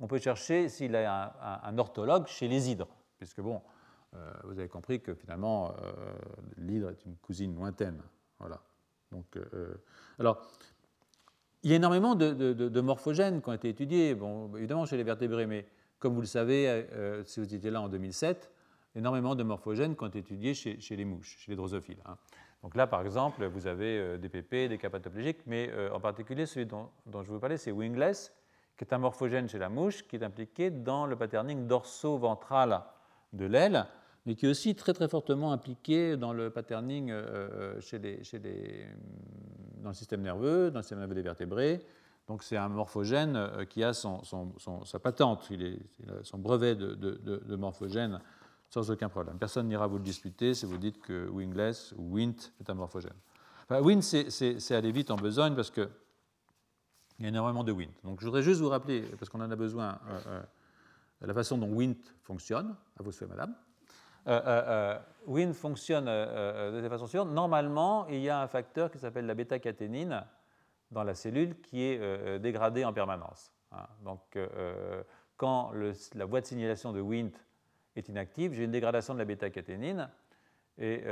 [0.00, 3.62] on peut chercher s'il a un, orthologue chez les hydres, puisque bon,
[4.14, 5.92] euh, vous avez compris que finalement, euh,
[6.58, 8.02] l'hydre est une cousine lointaine.
[8.38, 8.60] Voilà.
[9.10, 9.38] Donc,
[10.18, 10.42] alors,
[11.62, 15.46] il y a énormément de, morphogènes qui ont été étudiés, bon, évidemment chez les vertébrés,
[15.46, 15.66] mais
[15.98, 16.86] comme vous le savez,
[17.24, 18.50] si vous étiez là en 2007,
[18.96, 22.00] énormément de morphogènes qui ont été étudiés chez, les mouches, chez les drosophiles.
[22.06, 22.16] Hein.
[22.62, 26.88] Donc là, par exemple, vous avez des PP, des capatoplégiques, mais en particulier celui dont,
[27.22, 28.32] je vous parlais, c'est wingless,
[28.76, 32.82] qui est un morphogène chez la mouche, qui est impliqué dans le patterning dorso-ventral
[33.32, 33.86] de l'aile,
[34.26, 38.22] mais qui est aussi très très fortement impliqué dans le patterning euh, euh, chez les,
[38.24, 38.86] chez les,
[39.82, 41.80] dans le système nerveux, dans le système nerveux des vertébrés.
[42.26, 44.20] Donc c'est un morphogène euh, qui a son,
[44.84, 45.78] sa patente, il, est,
[46.22, 48.20] son brevet de, morphogène
[48.70, 49.38] sans aucun problème.
[49.38, 53.16] Personne n'ira vous le disputer si vous dites que wingless ou wint est un morphogène.
[53.70, 55.88] Wint, c'est aller vite en besogne parce que
[57.18, 57.92] il y a énormément de Wnt.
[58.04, 60.42] Donc je voudrais juste vous rappeler, parce qu'on en a besoin, euh, euh,
[61.22, 62.76] la façon dont Wnt fonctionne.
[62.98, 63.54] À vous souhaiter, madame.
[64.28, 67.30] Euh, Wnt fonctionne de cette façon suivante.
[67.30, 70.24] Normalement, il y a un facteur qui s'appelle la bêta-caténine
[70.90, 73.52] dans la cellule qui est dégradé en permanence.
[73.72, 73.86] Hein.
[74.04, 74.36] Donc
[75.36, 75.72] quand
[76.14, 77.30] la voie de signalation de Wnt
[77.98, 80.10] est inactive, j'ai une dégradation de la bêta-caténine
[80.78, 81.02] et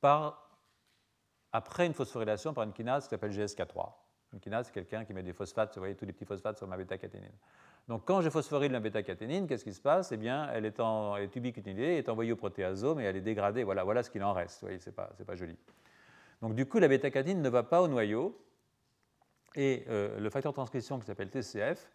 [0.00, 0.42] par
[1.52, 3.92] après une phosphorylation par une kinase qui s'appelle GSK3.
[4.32, 6.66] Une kinase, c'est quelqu'un qui met des phosphates, vous voyez tous les petits phosphates sur
[6.66, 7.32] ma bêta-caténine.
[7.88, 10.12] Donc quand je phosphoryle la bêta-caténine, qu'est-ce qui se passe?
[10.12, 13.64] Eh bien, elle est, en, elle est envoyée au protéasome et elle est dégradée.
[13.64, 14.60] Voilà, voilà ce qu'il en reste.
[14.60, 15.58] Vous voyez, c'est pas, pas joli.
[16.40, 18.40] Donc du coup, la bêta-caténine ne va pas au noyau
[19.54, 21.90] et euh, le facteur de transcription qui s'appelle TCF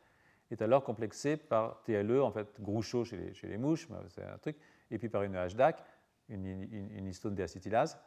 [0.53, 4.57] est alors complexé par TLE, en fait Groucho chez les, mouches, c'est un truc,
[4.91, 5.83] et puis par une HDAC,
[6.29, 7.97] une, histone déacétylase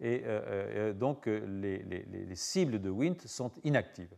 [0.00, 4.14] et euh, euh, donc euh, les, cibles de Wnt sont inactives.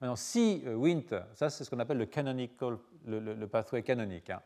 [0.00, 4.30] Maintenant, si Wnt, ça c'est ce qu'on appelle le pathway canonique.
[4.30, 4.42] Hein.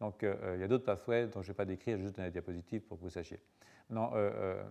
[0.00, 2.30] Donc il y a d'autres pathways dont je ne vais pas décrire, juste dans la
[2.30, 3.40] diapositive pour que vous sachiez.
[3.90, 4.10] Non,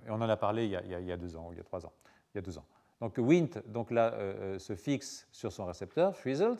[0.07, 1.61] on en a parlé il y a, il y a, deux ans, ou il y
[1.61, 1.91] a trois ans,
[2.33, 2.65] il y a deux ans.
[3.01, 6.59] Donc Wnt, donc là, se fixe sur son récepteur, frizzled.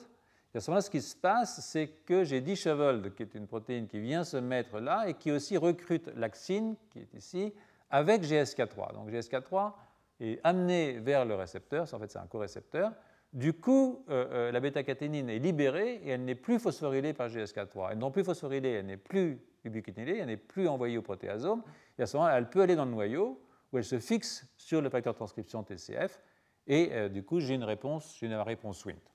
[0.54, 3.88] À ce moment-là, ce qui se passe, c'est que j'ai disheveled, qui est une protéine
[3.88, 7.54] qui vient se mettre là et qui aussi recrute l'axine, qui est ici,
[7.90, 8.94] avec GSK3.
[8.94, 9.72] Donc GSK3
[10.20, 12.92] est amené vers le récepteur, en fait c'est un co-récepteur.
[13.32, 17.90] Du coup, euh, euh, la bêta-caténine est libérée et elle n'est plus phosphorylée par GSK3.
[17.92, 21.64] Elle n'est plus phosphorylée, elle n'est plus ubiquitinée, elle n'est plus envoyée au protéasome.
[21.98, 23.42] Et à ce moment-là, elle peut aller dans le noyau
[23.72, 26.22] où elle se fixe sur le facteur de transcription TCF.
[26.68, 29.11] Et euh, du coup, j'ai une réponse, j'ai une réponse WINT.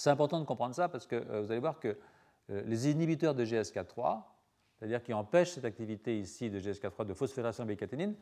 [0.00, 1.94] C'est important de comprendre ça parce que vous allez voir que
[2.48, 4.22] les inhibiteurs de GSK3,
[4.78, 8.14] c'est-à-dire qui empêchent cette activité ici de GSK3 de phosphorylation de caténine,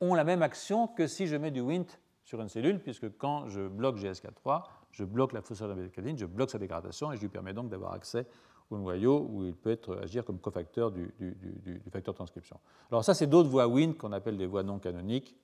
[0.00, 1.86] ont la même action que si je mets du Wnt
[2.22, 4.62] sur une cellule, puisque quand je bloque GSK3,
[4.92, 7.70] je bloque la phosphorylation de caténine, je bloque sa dégradation et je lui permets donc
[7.70, 8.24] d'avoir accès
[8.70, 12.60] au noyau où il peut être, agir comme cofacteur du, du, facteur de transcription.
[12.92, 15.36] Alors ça, c'est d'autres voies Wnt qu'on appelle des voies non canoniques.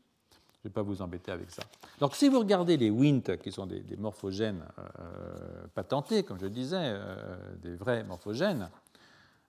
[0.63, 1.63] Je ne vais pas vous embêter avec ça.
[1.99, 6.51] Donc si vous regardez les Wnt, qui sont des, morphogènes euh, patentés, comme je le
[6.51, 8.71] disais, euh, des vrais morphogènes,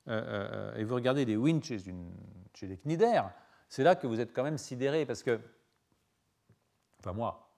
[0.10, 3.32] euh, euh, et vous regardez les winds chez, les cnidaires,
[3.70, 5.40] c'est là que vous êtes quand même sidéré parce que,
[7.00, 7.50] enfin moi,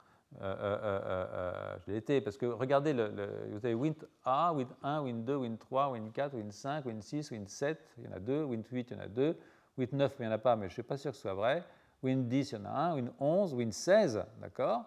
[0.41, 5.35] euh, je l'ai été, parce que regardez, vous avez Wind A, Wind 1, Wind 2,
[5.37, 8.43] Wind 3, Wind 4, Wind 5, Wind 6, Wind 7, il y en a deux,
[8.43, 9.37] Wind 8, il y en a deux,
[9.77, 11.23] Wind 9, il n'y en a pas, mais je ne suis pas sûr que ce
[11.23, 11.63] soit vrai,
[12.05, 14.85] Wind 10, il y en a un, Wind 11, Wind 16, d'accord?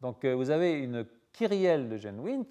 [0.00, 2.46] Donc vous avez une kyrielle de Wind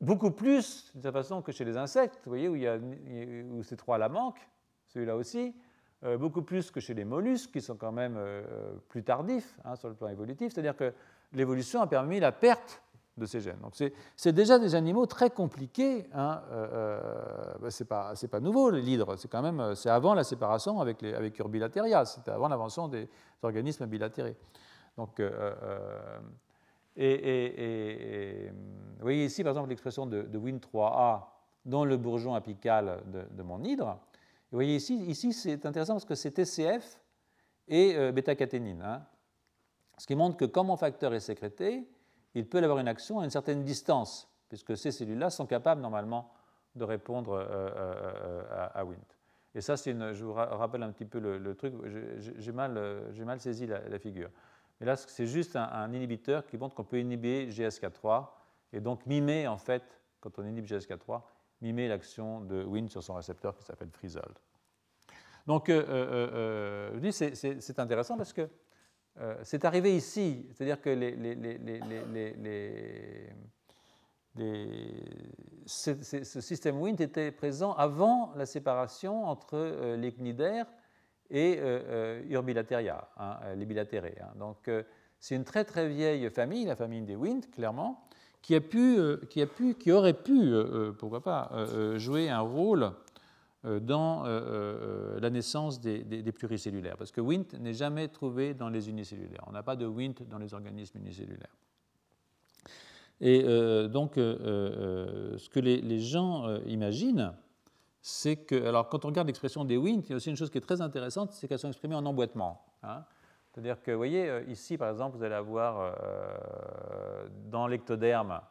[0.00, 4.46] beaucoup plus de toute façon que chez les insectes, vous voyez, où ces trois-là manquent,
[4.88, 5.54] celui-là aussi,
[6.04, 9.74] euh, beaucoup plus que chez les mollusques, qui sont quand même euh, plus tardifs hein,
[9.76, 10.92] sur le plan évolutif, c'est-à-dire que
[11.32, 12.82] l'évolution a permis la perte
[13.16, 13.60] de ces gènes.
[13.60, 13.74] Donc
[14.16, 16.06] c'est déjà des animaux très compliqués.
[16.12, 17.00] Hein, euh,
[17.60, 21.14] bah, c'est pas, pas nouveau l'hydre, c'est quand même c'est avant la séparation avec, les,
[21.14, 23.08] avec Urbilateria, c'était avant l'invention des
[23.42, 24.36] organismes bilatérés.
[24.96, 25.20] Donc
[26.96, 28.50] et,
[28.98, 31.24] vous voyez ici, par exemple, l'expression de, Win3A
[31.64, 33.98] dans le bourgeon apical de, mon hydre.
[34.50, 37.00] vous voyez ici, ici c'est intéressant parce que c'est TCF
[37.68, 38.82] et euh, bêta-caténine.
[38.82, 39.02] Hein.
[39.98, 41.88] Ce qui montre que quand mon facteur est sécrété,
[42.34, 46.32] il peut avoir une action à une certaine distance, puisque ces cellules-là sont capables normalement
[46.74, 48.96] de répondre euh, euh, à, Wnt.
[49.54, 51.74] Et ça, une, je vous rappelle un petit peu le, truc,
[52.18, 52.72] j'ai mal,
[53.24, 54.30] mal, saisi la figure.
[54.80, 58.26] Et là, c'est juste un, inhibiteur qui montre qu'on peut inhiber GSK3
[58.72, 61.22] et donc mimer, en fait, quand on inhibe GSK3,
[61.60, 64.34] mimer l'action de Wnt sur son récepteur qui s'appelle Frizzled.
[65.46, 68.48] Donc, euh, euh, euh, c'est intéressant parce que
[69.42, 70.90] c'est arrivé ici, c'est-à-dire que
[75.66, 80.66] ce, système Wnt était présent avant la séparation entre les cnidaires
[81.30, 84.16] et euh, euh Urbilateria, hein, euh, les bilatérés.
[84.20, 84.32] Hein.
[84.38, 84.82] Donc, euh,
[85.18, 88.06] c'est une très très vieille famille, la famille des Wint, clairement,
[88.42, 88.98] qui, a pu,
[89.30, 90.52] qui, a pu, qui aurait pu,
[90.98, 91.50] pourquoi pas,
[91.96, 92.92] jouer un rôle
[93.64, 96.96] dans la naissance des, des, pluricellulaires.
[96.96, 99.44] Parce que Wnt n'est jamais trouvé dans les unicellulaires.
[99.46, 101.56] On n'a pas de Wnt dans les organismes unicellulaires.
[103.20, 103.42] Et
[103.88, 107.32] donc, ce que les, les gens imaginent,
[108.06, 110.50] c'est que, alors quand on regarde l'expression des Wnt, il y a aussi une chose
[110.50, 112.62] qui est très intéressante, c'est qu'elles sont exprimées en emboîtement.
[112.82, 113.02] Hein.
[113.54, 118.42] C'est-à-dire que, vous voyez, euh, ici, par exemple, vous allez avoir euh, dans l'ectoderme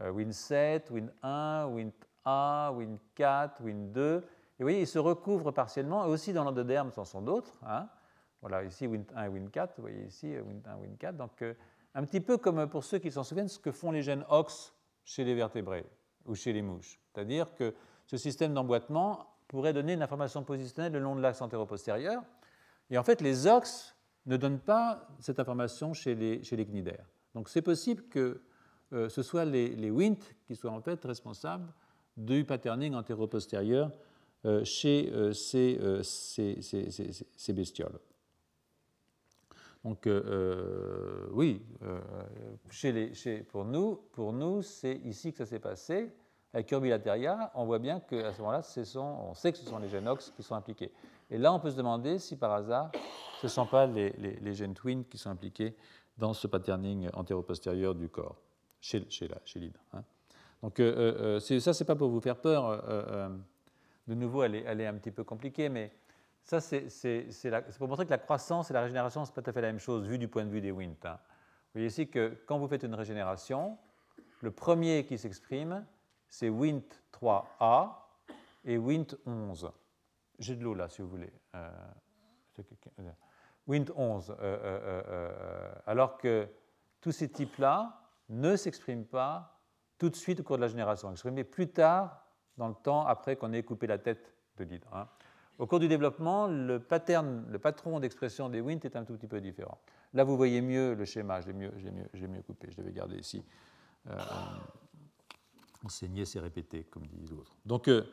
[0.00, 1.92] euh, Win7, Win1,
[2.24, 4.22] Win1, Win4, Win2.
[4.58, 7.58] Et vous voyez, ils se recouvrent partiellement, et aussi dans l'endoderme, ce en sont d'autres.
[7.66, 7.88] Hein.
[8.40, 11.16] Voilà, ici Win1 et Win4, vous voyez ici Win1, Win4.
[11.16, 11.44] Donc,
[11.94, 14.74] un petit peu comme pour ceux qui s'en souviennent, ce que font les gènes OX
[15.04, 15.86] chez les vertébrés
[16.26, 17.00] ou chez les mouches.
[17.12, 17.74] C'est-à-dire que
[18.06, 22.22] ce système d'emboîtement pourrait donner une information positionnelle le long de l'axe antéro-postérieur.
[22.90, 23.96] Et en fait, les OX
[24.26, 27.06] ne donnent pas cette information chez les, chez cnidaires.
[27.34, 28.42] Donc c'est possible que
[28.92, 31.72] euh, ce soit les, les, qui soient en fait responsables
[32.16, 34.07] du patterning antéro-postérieur euh,
[34.64, 37.98] chez euh, ces, ces, bestioles.
[39.84, 40.08] Donc
[41.32, 41.62] oui,
[42.70, 46.12] chez chez, pour nous, pour nous c'est ici que ça s'est passé.
[46.54, 48.62] Avec Urbilateria, on voit bien qu'à ce moment-là,
[48.96, 50.90] on sait que ce sont les génox qui sont impliqués.
[51.28, 52.90] Et là, on peut se demander si par hasard,
[53.40, 55.76] ce ne sont pas les, les, gènes twins qui sont impliqués
[56.16, 58.36] dans ce patterning antéro-postérieur du corps,
[58.80, 59.80] chez, chez, l'hydre.
[59.92, 60.02] Hein.
[60.62, 62.82] Donc euh, euh, euh ça, ce n'est pas pour vous faire peur.
[64.08, 65.92] Euh, de nouveau, elle est, un petit peu compliquée, mais
[66.42, 66.88] ça, c'est
[67.78, 69.68] pour montrer que la croissance et la régénération, ce n'est pas tout à fait la
[69.68, 70.96] même chose, vu du point de vue des WINT.
[71.04, 71.18] Hein.
[71.20, 73.78] Vous voyez ici que quand vous faites une régénération,
[74.40, 75.84] le premier qui s'exprime,
[76.28, 77.92] c'est Wnt3A
[78.64, 79.70] et Wnt11.
[80.38, 81.32] J'ai de l'eau là, si vous voulez.
[81.54, 81.70] Euh,
[83.68, 84.30] Wnt11.
[84.30, 86.48] Euh, euh, alors que
[87.00, 89.60] tous ces types-là ne s'expriment pas
[89.98, 92.27] tout de suite au cours de la génération, exprimés plus tard
[92.58, 94.88] dans le temps après qu'on ait coupé la tête de l'hydre.
[94.92, 95.08] Hein.
[95.58, 99.78] Au cours du développement, le, patron d'expression des Wnt est un tout petit peu différent.
[100.14, 101.72] Là, vous voyez mieux le schéma, je l'ai mieux,
[102.12, 103.42] mieux, mieux, coupé, je l'avais gardé ici
[105.84, 107.52] enseigner, c'est répéter, comme disent l'autre.
[107.64, 108.04] Donc, euh,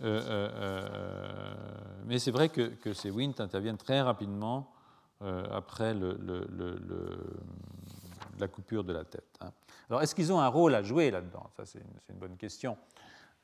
[0.00, 1.64] euh, euh,
[2.04, 4.72] mais c'est vrai que, ces WINT interviennent très rapidement
[5.52, 5.94] après
[8.38, 9.38] la coupure de la tête.
[9.40, 9.52] Hein.
[9.88, 11.48] Alors, est-ce qu'ils ont un rôle à jouer là-dedans?
[11.56, 12.76] Ça, c'est une, bonne question.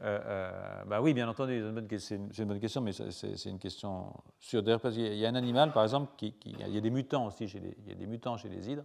[0.01, 1.61] Bah oui, bien entendu,
[1.99, 4.62] c'est une, bonne question, mais c'est une question sûre.
[4.62, 7.49] D'ailleurs, parce qu'il y a un animal, par exemple, il y a des mutants aussi,
[7.49, 8.84] chez les, il y a des mutants chez les hydres.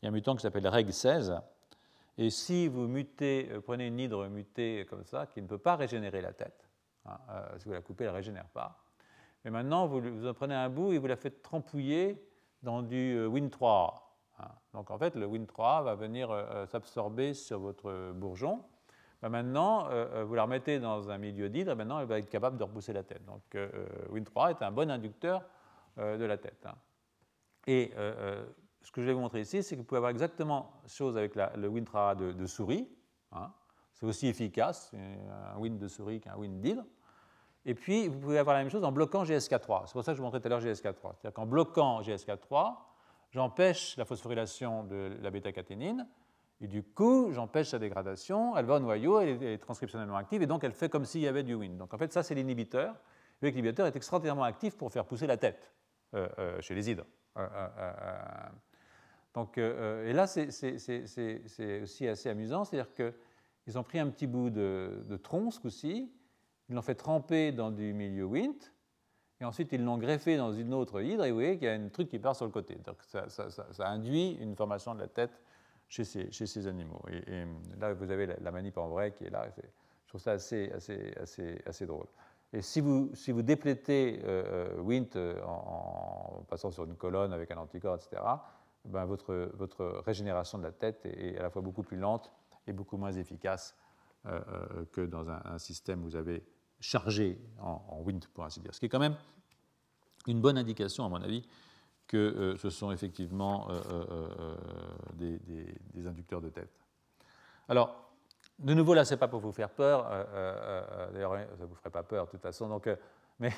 [0.00, 1.40] Il y a un mutant qui s'appelle REG16,
[2.18, 5.76] et si vous mutez, euh, prenez une hydre mutée comme ça, qui ne peut pas
[5.76, 6.68] régénérer la tête,
[7.06, 8.76] hein, euh, si vous la coupez, elle ne régénère pas.
[9.44, 12.28] Mais maintenant, vous, en prenez un bout et vous la faites trempouiller
[12.64, 13.94] dans du euh, Win3.
[14.40, 14.48] Hein.
[14.74, 16.30] Donc en fait, le Win3 va venir
[16.66, 18.64] s'absorber sur votre bourgeon.
[19.22, 19.88] Ben, maintenant,
[20.24, 22.92] vous la remettez dans un milieu d'hydre et maintenant, elle va être capable de repousser
[22.92, 23.24] la tête.
[23.24, 23.42] Donc
[24.12, 25.44] Win3 est un bon inducteur
[25.96, 26.64] de la tête.
[26.66, 26.76] Hein.
[27.66, 27.92] Et
[28.80, 31.18] ce que je vais vous montrer ici, c'est que vous pouvez avoir exactement la chose
[31.18, 32.88] avec le WinTra de, de souris.
[33.32, 33.50] Hein.
[33.92, 36.84] C'est aussi efficace, un Win de souris qu'un Win d'hydre.
[37.64, 39.86] Et puis, vous pouvez avoir la même chose en bloquant GSK3.
[39.86, 41.16] C'est pour ça que je vous montrais tout à l'heure GSK3.
[41.16, 42.76] C'est-à-dire qu'en bloquant GSK3,
[43.30, 46.08] j'empêche la phosphorylation de la bêta-caténine,
[46.60, 50.46] et du coup, j'empêche sa dégradation, elle va au noyau, elle est transcriptionnellement active, et
[50.46, 51.76] donc elle fait comme s'il y avait du Win.
[51.78, 52.96] Donc en fait, ça, c'est l'inhibiteur.
[53.42, 55.72] L'inhibiteur est extraordinairement actif pour faire pousser la tête
[56.14, 57.06] euh, euh, chez les hydres.
[57.36, 57.68] Euh,
[59.34, 60.48] donc, et là, c'est
[61.82, 66.12] aussi assez amusant, c'est-à-dire qu'ils ont pris un petit bout de, tronc, ce coup-ci,
[66.68, 68.72] ils l'ont fait tremper dans du milieu Wnt,
[69.40, 71.74] et ensuite ils l'ont greffé dans une autre hydre, et vous voyez qu'il y a
[71.74, 72.74] un truc qui part sur le côté.
[72.84, 73.28] Donc ça,
[73.86, 75.40] induit une formation de la tête
[75.88, 77.02] chez ces, animaux.
[77.08, 77.44] Et,
[77.78, 79.48] là, vous avez la, manip en vrai qui est là.
[79.56, 82.06] je trouve ça assez, drôle.
[82.52, 87.50] Et si vous, si vous déplétez euh, Wnt en, en, passant sur une colonne avec
[87.50, 88.22] un anticorps, etc.,
[88.84, 92.32] ben, votre, régénération de la tête est, à la fois beaucoup plus lente
[92.66, 93.76] et beaucoup moins efficace
[94.26, 96.44] euh, euh, que dans un, système où vous avez
[96.80, 98.74] chargé en, en, wind, pour ainsi dire.
[98.74, 99.16] Ce qui est quand même
[100.26, 101.46] une bonne indication, à mon avis,
[102.08, 103.68] que euh, ce sont effectivement
[105.14, 105.38] des,
[105.94, 106.70] des, inducteurs de tête.
[107.68, 108.10] Alors,
[108.58, 110.08] de nouveau, là, ce n'est pas pour vous faire peur.
[111.12, 112.68] D'ailleurs, ça ne vous ferait pas peur, de toute façon.
[112.68, 112.88] Donc,
[113.38, 113.52] mais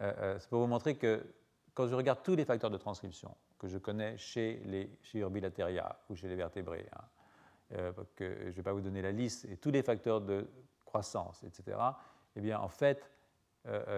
[0.00, 1.24] c'est pour vous montrer que
[1.72, 5.96] quand je regarde tous les facteurs de transcription que je connais chez les chez Urbilateria
[6.08, 7.04] ou chez les vertébrés, hein,
[7.72, 10.46] euh, que je ne vais pas vous donner la liste, et tous les facteurs de
[10.84, 11.78] croissance, etc.,
[12.36, 13.13] eh bien, en fait, euh, euh,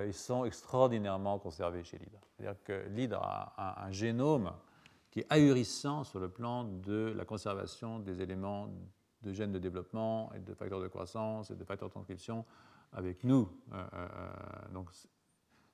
[0.07, 2.21] ils sont extraordinairement conservés chez l'hydre.
[2.37, 4.53] C'est-à-dire que l'hydre a un, génome
[5.11, 8.69] qui est ahurissant sur le plan de la conservation des éléments
[9.23, 12.45] de gènes de développement et de facteurs de croissance et de facteurs de transcription
[12.93, 13.49] avec nous.
[14.73, 14.91] donc,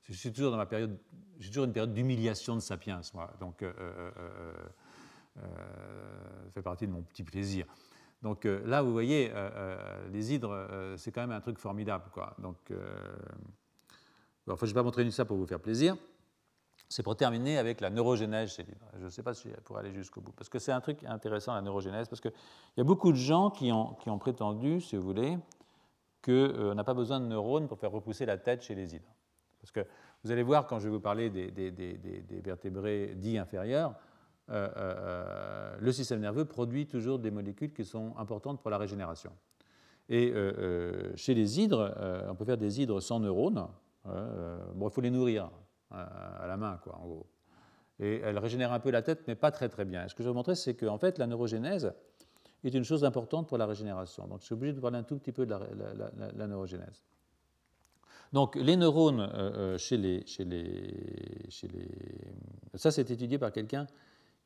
[0.05, 0.99] je suis toujours dans ma période,
[1.39, 3.33] j'ai toujours une période d'humiliation de sapiens, moi.
[3.41, 3.63] Donc,
[5.35, 5.43] ça
[6.55, 7.67] fait partie de mon petit plaisir.
[8.23, 9.33] Donc là, vous voyez,
[10.11, 12.09] les hydres, c'est quand même un truc formidable.
[12.13, 12.35] Quoi.
[12.39, 12.73] Donc,
[14.47, 15.97] je ne vais pas montrer ça pour vous faire plaisir.
[16.89, 18.85] C'est pour terminer avec la neurogénèse chez l'hydre.
[18.99, 20.33] Je ne sais pas si je pourrais aller jusqu'au bout.
[20.33, 22.33] Parce que c'est un truc intéressant, la neurogénèse, parce qu'il
[22.77, 25.39] y a beaucoup de gens qui ont, prétendu, si vous voulez,
[26.23, 29.15] qu'on n'a pas besoin de neurones pour faire repousser la tête chez les hydres.
[29.63, 29.81] Parce que
[30.23, 33.95] vous allez voir, quand je vais vous parler des, vertébrés dits inférieurs,
[34.51, 39.33] euh, euh, le système nerveux produit toujours des molécules qui sont importantes pour la régénération.
[40.09, 41.95] Et euh, chez les hydres,
[42.29, 43.67] on peut faire des hydres sans neurones.
[44.05, 45.51] Bon, il faut les nourrir
[45.91, 47.27] à la main, quoi, en gros.
[48.01, 50.09] Et elles régénèrent un peu la tête, mais pas très très bien.
[50.09, 51.93] ce que je vais vous montrer, c'est qu'en fait, la neurogénèse
[52.65, 54.27] est une chose importante pour la régénération.
[54.27, 55.55] Donc, je suis obligé de parler un tout petit peu de
[56.37, 57.05] la, neurogénèse.
[58.33, 59.29] Donc, les neurones
[59.79, 61.89] chez, les, chez, les, chez les.
[62.75, 63.87] Ça, c'est étudié par quelqu'un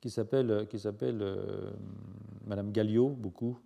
[0.01, 1.71] qui s'appelle, qui euh,
[2.47, 3.59] Madame Galliot, beaucoup,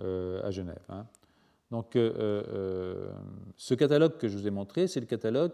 [0.00, 0.82] euh, à Genève.
[0.88, 1.06] Hein.
[1.70, 3.10] Donc, euh,
[3.56, 5.52] ce catalogue que je vous ai montré, c'est le catalogue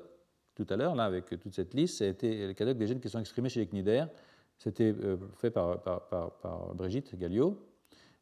[0.55, 3.19] tout à l'heure, là, avec toute cette liste, ça le catalogue des gènes qui sont
[3.19, 4.09] exprimés chez les cnidaires.
[4.57, 4.95] C'était
[5.37, 5.81] fait par,
[6.77, 7.59] Brigitte Galliot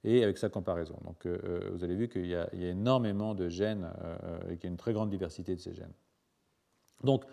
[0.03, 0.97] et avec sa comparaison.
[1.05, 3.91] Donc, vous avez vu qu'il y, a énormément de gènes
[4.49, 5.93] et qu'il y a une très grande diversité de ces gènes.
[7.05, 7.25] Donc,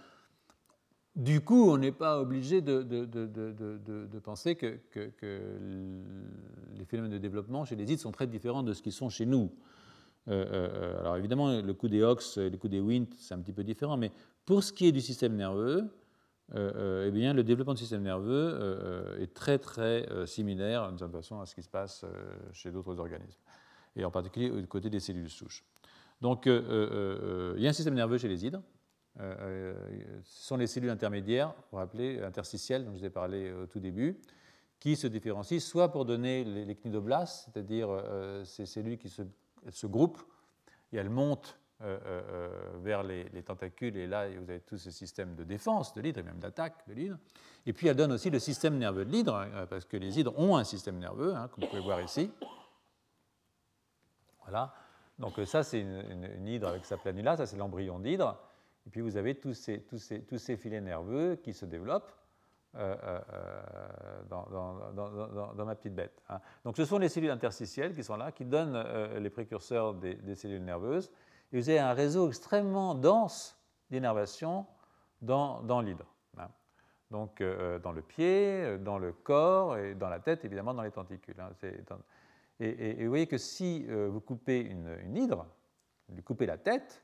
[1.16, 2.82] du coup, on n'est pas obligé de,
[4.20, 4.80] penser que,
[6.78, 9.26] les phénomènes de développement chez les îles sont très différents de ce qu'ils sont chez
[9.26, 9.52] nous.
[10.28, 13.54] Euh, euh, alors évidemment, le coup des et le coup des Wnt, c'est un petit
[13.54, 14.12] peu différent, mais
[14.46, 15.90] pour ce qui est du système nerveux,
[16.56, 21.40] euh, eh bien, le développement du système nerveux est très très similaire, d'une certaine façon,
[21.40, 22.06] à ce qui se passe
[22.54, 23.42] chez d'autres organismes,
[23.96, 25.64] et en particulier du côté des cellules souches.
[26.22, 28.62] Donc, il y a un système nerveux chez les hydres,
[29.20, 29.74] euh, euh,
[30.24, 33.66] ce sont les cellules intermédiaires, vous vous rappelez, interstitielles, dont je vous ai parlé au
[33.66, 34.18] tout début,
[34.80, 39.24] qui se différencient soit pour donner les, cnidoblastes, c'est-à-dire euh, ces cellules qui se,
[39.72, 40.22] se, groupent
[40.92, 41.58] et elles montent
[42.82, 46.24] vers les, tentacules, et là vous avez tout ce système de défense de l'hydre et
[46.24, 47.18] même d'attaque de l'hydre.
[47.66, 50.58] Et puis elles donnent aussi le système nerveux de l'hydre, parce que les hydres ont
[50.58, 52.32] un système nerveux, hein, comme vous pouvez voir ici.
[54.42, 54.74] Voilà.
[55.20, 56.04] Donc ça c'est une,
[56.38, 58.38] une, hydre avec sa planula, ça c'est l'embryon d'hydre.
[58.86, 62.12] Et puis vous avez tous ces, tous ces, tous ces filets nerveux qui se développent
[62.76, 64.22] euh, euh, euh,
[65.56, 66.22] dans, ma petite bête.
[66.30, 66.40] Hein.
[66.64, 68.80] Donc ce sont les cellules interstitielles qui sont là, qui donnent
[69.18, 71.12] les précurseurs des, cellules nerveuses.
[71.52, 73.60] Et vous avez un réseau extrêmement dense
[73.90, 74.68] d'innervation
[75.22, 76.06] dans, l'hydre.
[76.38, 76.50] Hein.
[77.10, 81.40] Donc dans le pied, dans le corps et dans la tête, évidemment dans les tenticules.
[81.40, 81.50] Hein.
[82.60, 85.48] Et, vous voyez que si vous coupez une, une hydre,
[86.08, 87.04] vous coupez la tête,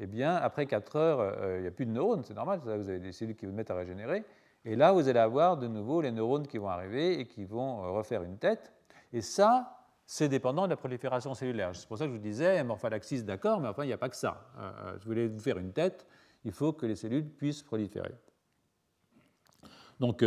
[0.00, 2.68] eh bien, après 4 heures, euh, il n'y a plus de neurones, c'est normal, vous
[2.68, 4.24] avez des cellules qui vous mettent à régénérer.
[4.64, 7.84] Et là, vous allez avoir de nouveau les neurones qui vont arriver et qui vont
[7.84, 8.72] euh, refaire une tête.
[9.12, 11.76] Et ça, c'est dépendant de la prolifération cellulaire.
[11.76, 14.08] C'est pour ça que je vous disais, morphalaxis, d'accord, mais enfin, il n'y a pas
[14.08, 14.50] que ça.
[14.58, 16.06] Euh, vous voulez vous faire une tête,
[16.44, 18.12] il faut que les cellules puissent proliférer.
[20.00, 20.24] Donc,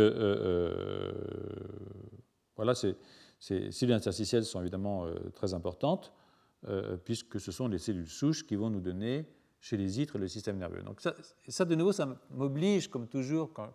[2.56, 2.96] voilà, ces,
[3.38, 6.12] cellules interstitielles sont évidemment très importantes,
[7.04, 9.26] puisque ce sont les cellules souches qui vont nous donner
[9.60, 10.82] chez les hydres le système nerveux.
[10.82, 13.74] Donc ça, de nouveau, ça m'oblige, comme toujours, quand,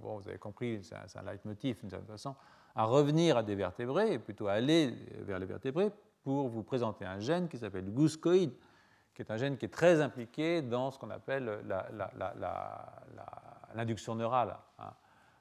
[0.00, 2.34] vous avez compris, c'est un, un, leitmotiv d'une certaine façon,
[2.74, 5.90] à revenir à des vertébrés, et plutôt à aller vers les vertébrés,
[6.22, 8.52] pour vous présenter un gène qui s'appelle gouscoïde,
[9.14, 11.60] qui est un gène qui est très impliqué dans ce qu'on appelle
[13.74, 14.56] l'induction neurale.
[14.78, 14.92] Hein.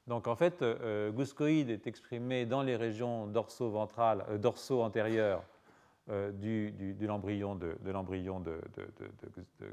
[0.08, 5.44] Donc en fait, euh, gouscoïde est exprimé dans les régions dorso-ventrales, euh, dorso-antérieures
[6.10, 8.62] euh, du, de l'embryon de, l'embryon de,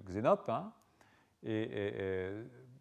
[0.06, 0.48] Xénope.
[0.48, 0.72] Hein.
[1.44, 1.68] Et,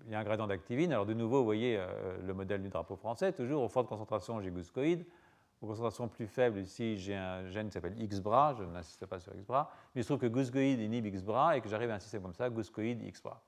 [0.05, 0.91] il y a un gradient d'activine.
[0.91, 3.31] Alors de nouveau, vous voyez euh, le modèle du drapeau français.
[3.31, 5.05] Toujours aux fortes concentrations, j'ai gouscoïde.
[5.61, 8.55] Aux concentrations plus faibles, ici, j'ai un gène qui s'appelle X-bras.
[8.57, 9.71] Je n'insiste pas sur X-bras.
[9.95, 12.33] Mais il se trouve que gouscoïde inhibe X-bras et que j'arrive à un système comme
[12.33, 13.41] ça, gouscoïde X-bras.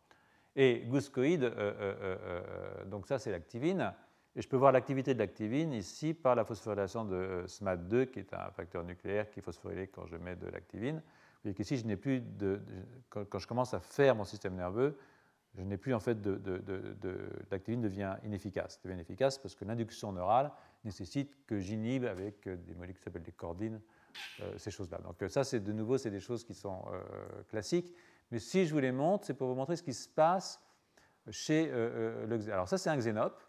[0.55, 3.93] Et gouscoïde, euh, donc ça, c'est l'activine.
[4.36, 8.19] Et je peux voir l'activité de l'activine ici par la phosphorylation de euh, SMAD2, qui
[8.19, 10.97] est un facteur nucléaire qui phosphorylé quand je mets de l'activine.
[10.97, 12.59] Vous voyez qu'ici, je n'ai plus de,
[13.09, 14.97] quand, je commence à faire mon système nerveux,
[15.57, 16.41] je n'ai plus en fait de,
[17.49, 18.81] l'activine devient inefficace.
[18.83, 20.51] devient inefficace parce que l'induction neurale
[20.83, 23.79] nécessite que j'inhibe avec euh, des molécules qui s'appellent des cordines
[24.41, 24.97] euh, ces choses-là.
[24.97, 26.83] Donc ça, c'est de nouveau, c'est des choses qui sont
[27.47, 27.93] classiques.
[28.31, 30.59] Mais si je vous les montre, c'est pour vous montrer ce qui se passe
[31.29, 33.44] chez le Alors ça, c'est un xénope.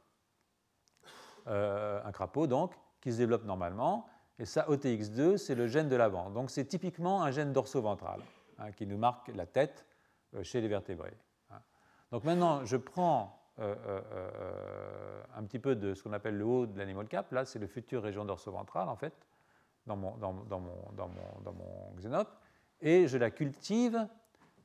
[1.47, 4.07] Un crapaud donc, qui se développe normalement.
[4.39, 6.31] Et ça, OTX2, c'est le gène de l'avant.
[6.31, 8.21] Donc c'est typiquement un gène dorso-ventral
[8.59, 9.87] hein, qui nous marque la tête
[10.43, 11.17] chez les vertébrés.
[11.51, 11.61] Hein.
[12.11, 17.07] Donc maintenant, je prends un petit peu de ce qu'on appelle le haut de l'animal
[17.07, 17.33] cap.
[17.33, 19.15] Là, c'est le futur région dorso-ventrale, en fait,
[19.87, 20.63] dans mon, dans,
[21.97, 22.31] xénope,
[22.81, 24.07] et je la cultive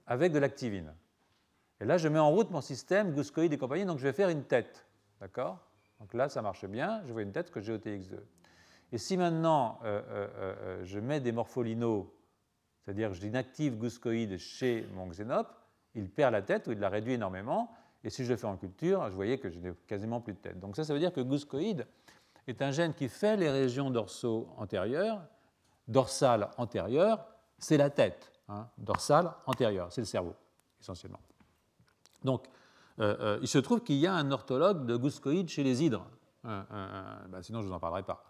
[0.07, 0.93] avec de l'activine.
[1.79, 4.29] Et là, je mets en route mon système gouscoïde et compagnie, donc je vais faire
[4.29, 4.85] une tête.
[5.19, 5.59] D'accord?
[6.01, 8.17] Donc là, ça marche bien, je vois une tête que j'ai au TX2.
[8.91, 12.07] Et si maintenant euh, euh, euh, je mets des morpholinos,
[12.83, 15.53] c'est-à-dire que j'inactive gouscoïde chez mon xénope,
[15.93, 17.71] il perd la tête ou il la réduit énormément.
[18.03, 20.39] Et si je le fais en culture, je voyais que je n'ai quasiment plus de
[20.39, 20.59] tête.
[20.59, 21.85] Donc ça, ça veut dire que gouscoïde
[22.47, 25.21] est un gène qui fait les régions dorsaux antérieures,
[25.87, 27.23] dorsale antérieure,
[27.59, 28.31] c'est la tête.
[28.49, 30.33] Hein, dorsale antérieure, c'est le cerveau,
[30.79, 31.19] essentiellement.
[32.23, 32.47] Donc,
[33.01, 36.05] euh, euh, il se trouve qu'il y a un orthologue de gouscoïde chez les hydres.
[36.43, 38.23] Ben, sinon, je ne vous en parlerai pas.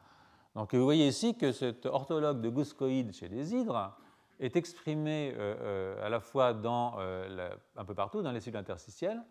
[0.55, 3.97] Donc, vous voyez ici que cet orthologue de gouscoïde chez les hydres
[4.39, 9.21] est exprimé euh, à la fois dans, un peu partout dans les cellules interstitielles,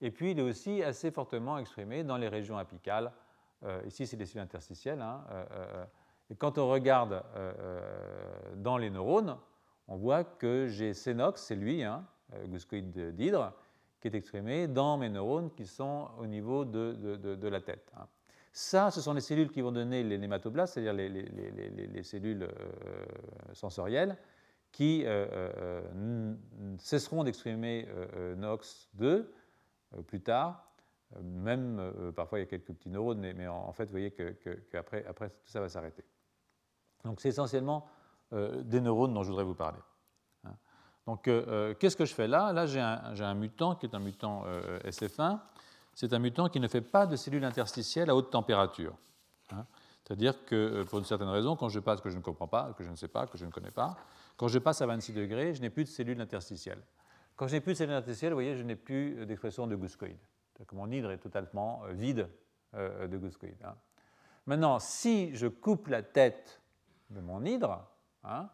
[0.00, 3.12] et puis il est aussi assez fortement exprimé dans les régions apicales.
[3.86, 5.02] ici, c'est les cellules interstitielles.
[5.02, 5.24] Hein,
[6.30, 7.24] et quand on regarde
[8.56, 9.36] dans les neurones,
[9.88, 12.04] on voit que j'ai Cénox, c'est lui, hein,
[13.14, 13.52] d'hydre,
[14.00, 17.90] qui est exprimé dans mes neurones qui sont au niveau de, de, la tête.
[17.96, 18.06] Hein.
[18.52, 22.42] Ça, ce sont les cellules qui vont donner les nématoblastes, c'est-à-dire les, les, les, cellules
[22.42, 23.04] euh,
[23.52, 24.16] sensorielles,
[24.72, 26.34] qui euh, euh,
[26.78, 27.88] cesseront d'exprimer
[28.36, 29.26] NOx2
[30.06, 30.64] plus tard.
[31.22, 35.08] Même parfois il y a quelques petits neurones, mais, en, fait, vous voyez qu'après que,
[35.08, 36.04] après, tout ça va s'arrêter.
[37.04, 37.86] Donc c'est essentiellement
[38.32, 39.78] des neurones dont je voudrais vous parler.
[41.08, 42.52] Donc, euh, euh, qu'est-ce que je fais là?
[42.52, 45.38] Là, j'ai un, mutant qui est un mutant euh, SF1.
[45.94, 48.92] C'est un mutant qui ne fait pas de cellules interstitielles à haute température.
[49.50, 49.64] Hein.
[50.04, 52.84] C'est-à-dire que, pour une certaine raison, quand je passe, que je ne comprends pas, que
[52.84, 53.96] je ne sais pas, que je ne connais pas,
[54.36, 56.82] quand je passe à 26 degrés, je n'ai plus de cellules interstitielles.
[57.36, 60.20] Quand je n'ai plus de cellules interstitielles, vous voyez, je n'ai plus d'expression de gouscoïde.
[60.72, 62.28] Mon hydre est totalement vide
[62.74, 63.64] de gouscoïde.
[63.64, 63.76] Hein.
[64.44, 66.60] Maintenant, si je coupe la tête
[67.08, 67.88] de mon hydre,
[68.24, 68.50] hein,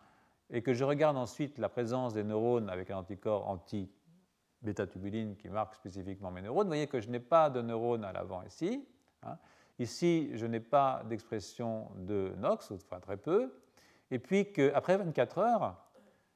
[0.51, 5.75] et que je regarde ensuite la présence des neurones avec un anticorps anti-bêta-tubuline qui marque
[5.75, 8.87] spécifiquement mes neurones, vous voyez que je n'ai pas de neurones à l'avant ici.
[9.23, 9.39] Hein.
[9.79, 13.53] Ici, je n'ai pas d'expression de NOx, enfin très peu.
[14.11, 15.77] Et puis qu'après 24 heures,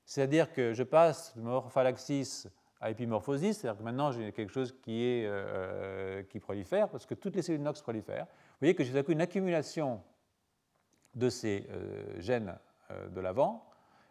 [0.04, 2.48] c'est-à-dire que je passe de morphalaxis
[2.80, 7.14] à épimorphosis, c'est-à-dire que maintenant j'ai quelque chose qui, est, euh, qui prolifère, parce que
[7.14, 8.24] toutes les cellules NOx prolifèrent.
[8.26, 10.02] Vous voyez que j'ai une accumulation
[11.14, 12.56] de ces euh, gènes
[12.90, 13.67] euh, de l'avant,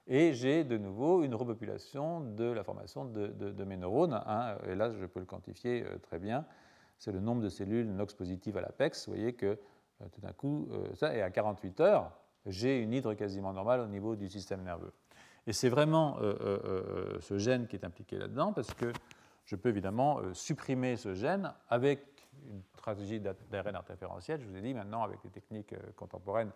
[0.08, 4.14] et j'ai de nouveau une repopulation de la formation de, mes neurones.
[4.26, 6.46] Hein, et là, je peux le quantifier euh, très bien.
[6.98, 9.08] C'est le nombre de cellules NOx positives à l'apex.
[9.08, 12.12] Vous voyez que euh, tout d'un coup, euh, ça, et à 48 heures,
[12.46, 14.94] j'ai une hydre quasiment normale au niveau du système nerveux.
[15.46, 16.18] Et c'est vraiment
[17.22, 18.92] ce gène qui est impliqué là-dedans, parce que
[19.46, 22.02] je peux évidemment supprimer ce gène avec
[22.50, 24.42] une stratégie d'ARN interférentiel.
[24.42, 26.52] Je vous ai dit maintenant, avec les techniques contemporaines,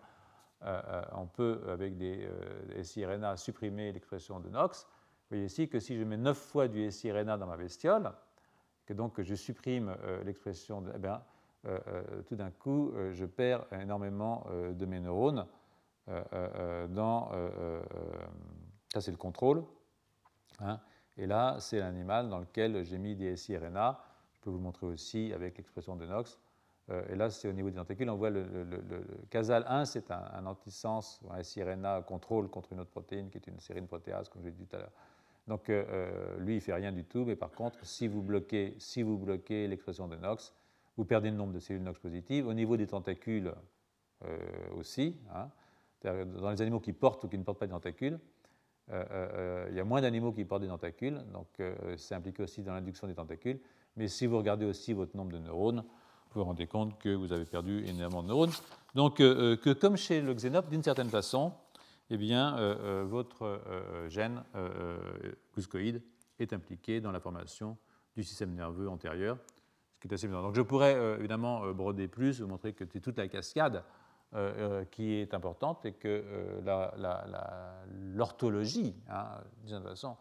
[0.64, 4.84] euh, euh, on peut, avec des, euh, siRNA, supprimer l'expression de NOx.
[4.84, 8.12] Vous voyez ici que si je mets 9 fois du siRNA dans ma bestiole,
[8.86, 10.92] que donc je supprime l'expression de.
[10.94, 11.22] Eh bien,
[12.26, 15.46] tout d'un coup, je perds énormément de mes neurones
[16.08, 17.30] dans.
[18.92, 19.64] ça, c'est le contrôle.
[20.58, 20.80] Hein.
[21.16, 24.00] et là, c'est l'animal dans lequel j'ai mis des siRNA.
[24.34, 26.38] Je peux vous montrer aussi avec l'expression de NOx.
[26.92, 28.08] Euh, et là, c'est au niveau des tentacules.
[28.10, 28.44] On voit le,
[29.30, 33.60] Casal 1, c'est un, antisens, un siRNA contrôle contre une autre protéine qui est une
[33.60, 34.92] sérine protéase, comme je l'ai dit tout à l'heure.
[35.48, 38.22] Donc, euh, euh, lui, il ne fait rien du tout, mais par contre, si vous
[38.22, 40.54] bloquez, si bloquez l'expression de NOx,
[40.96, 42.46] vous perdez le nombre de cellules NOx positives.
[42.46, 43.52] Au niveau des tentacules
[44.76, 45.48] aussi, hein.
[46.04, 48.20] dans les animaux qui portent ou qui ne portent pas de tentacules,
[48.88, 51.48] il y a moins d'animaux qui portent des tentacules, donc
[51.96, 53.58] c'est impliqué aussi dans l'induction des tentacules.
[53.96, 55.82] Mais si vous regardez aussi votre nombre de neurones,
[56.34, 58.52] vous vous rendez compte que vous avez perdu énormément de neurones.
[58.94, 61.52] Donc, euh, euh, que comme chez le xénope, d'une certaine façon,
[62.10, 63.60] eh bien, euh, votre
[64.08, 64.42] gène
[65.54, 66.02] gluscoïde
[66.38, 67.76] est impliqué dans la formation
[68.16, 69.38] du système nerveux antérieur,
[69.94, 70.42] ce qui est assez évident.
[70.42, 73.82] Donc, je pourrais évidemment broder plus, vous montrer que c'est toute la cascade
[74.90, 76.22] qui est importante et que
[78.14, 79.28] l'orthologie, hein,
[79.60, 80.16] d'une certaine façon,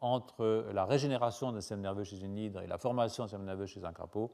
[0.00, 3.66] entre la régénération d'un système nerveux chez une hydre et la formation d'un système nerveux
[3.66, 4.30] chez un crapaud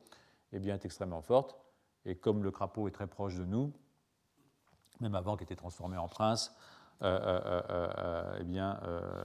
[0.52, 1.56] eh bien, est extrêmement forte.
[2.04, 3.72] Et comme le crapaud est très proche de nous,
[5.00, 6.54] même avant qu'il ait été transformé en prince,
[7.02, 7.40] euh, euh,
[7.70, 8.78] euh, euh eh bien,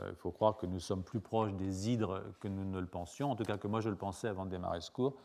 [0.09, 3.31] il faut croire que nous sommes plus proches des hydres que nous ne le pensions,
[3.31, 5.15] en tout cas que moi je le pensais avant de démarrer ce cours.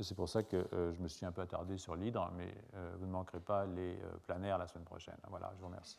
[0.00, 2.54] C'est pour ça que je me suis un peu attardé sur l'hydre, mais
[2.98, 5.16] vous ne manquerez pas les planaires la semaine prochaine.
[5.28, 5.98] Voilà, je vous remercie.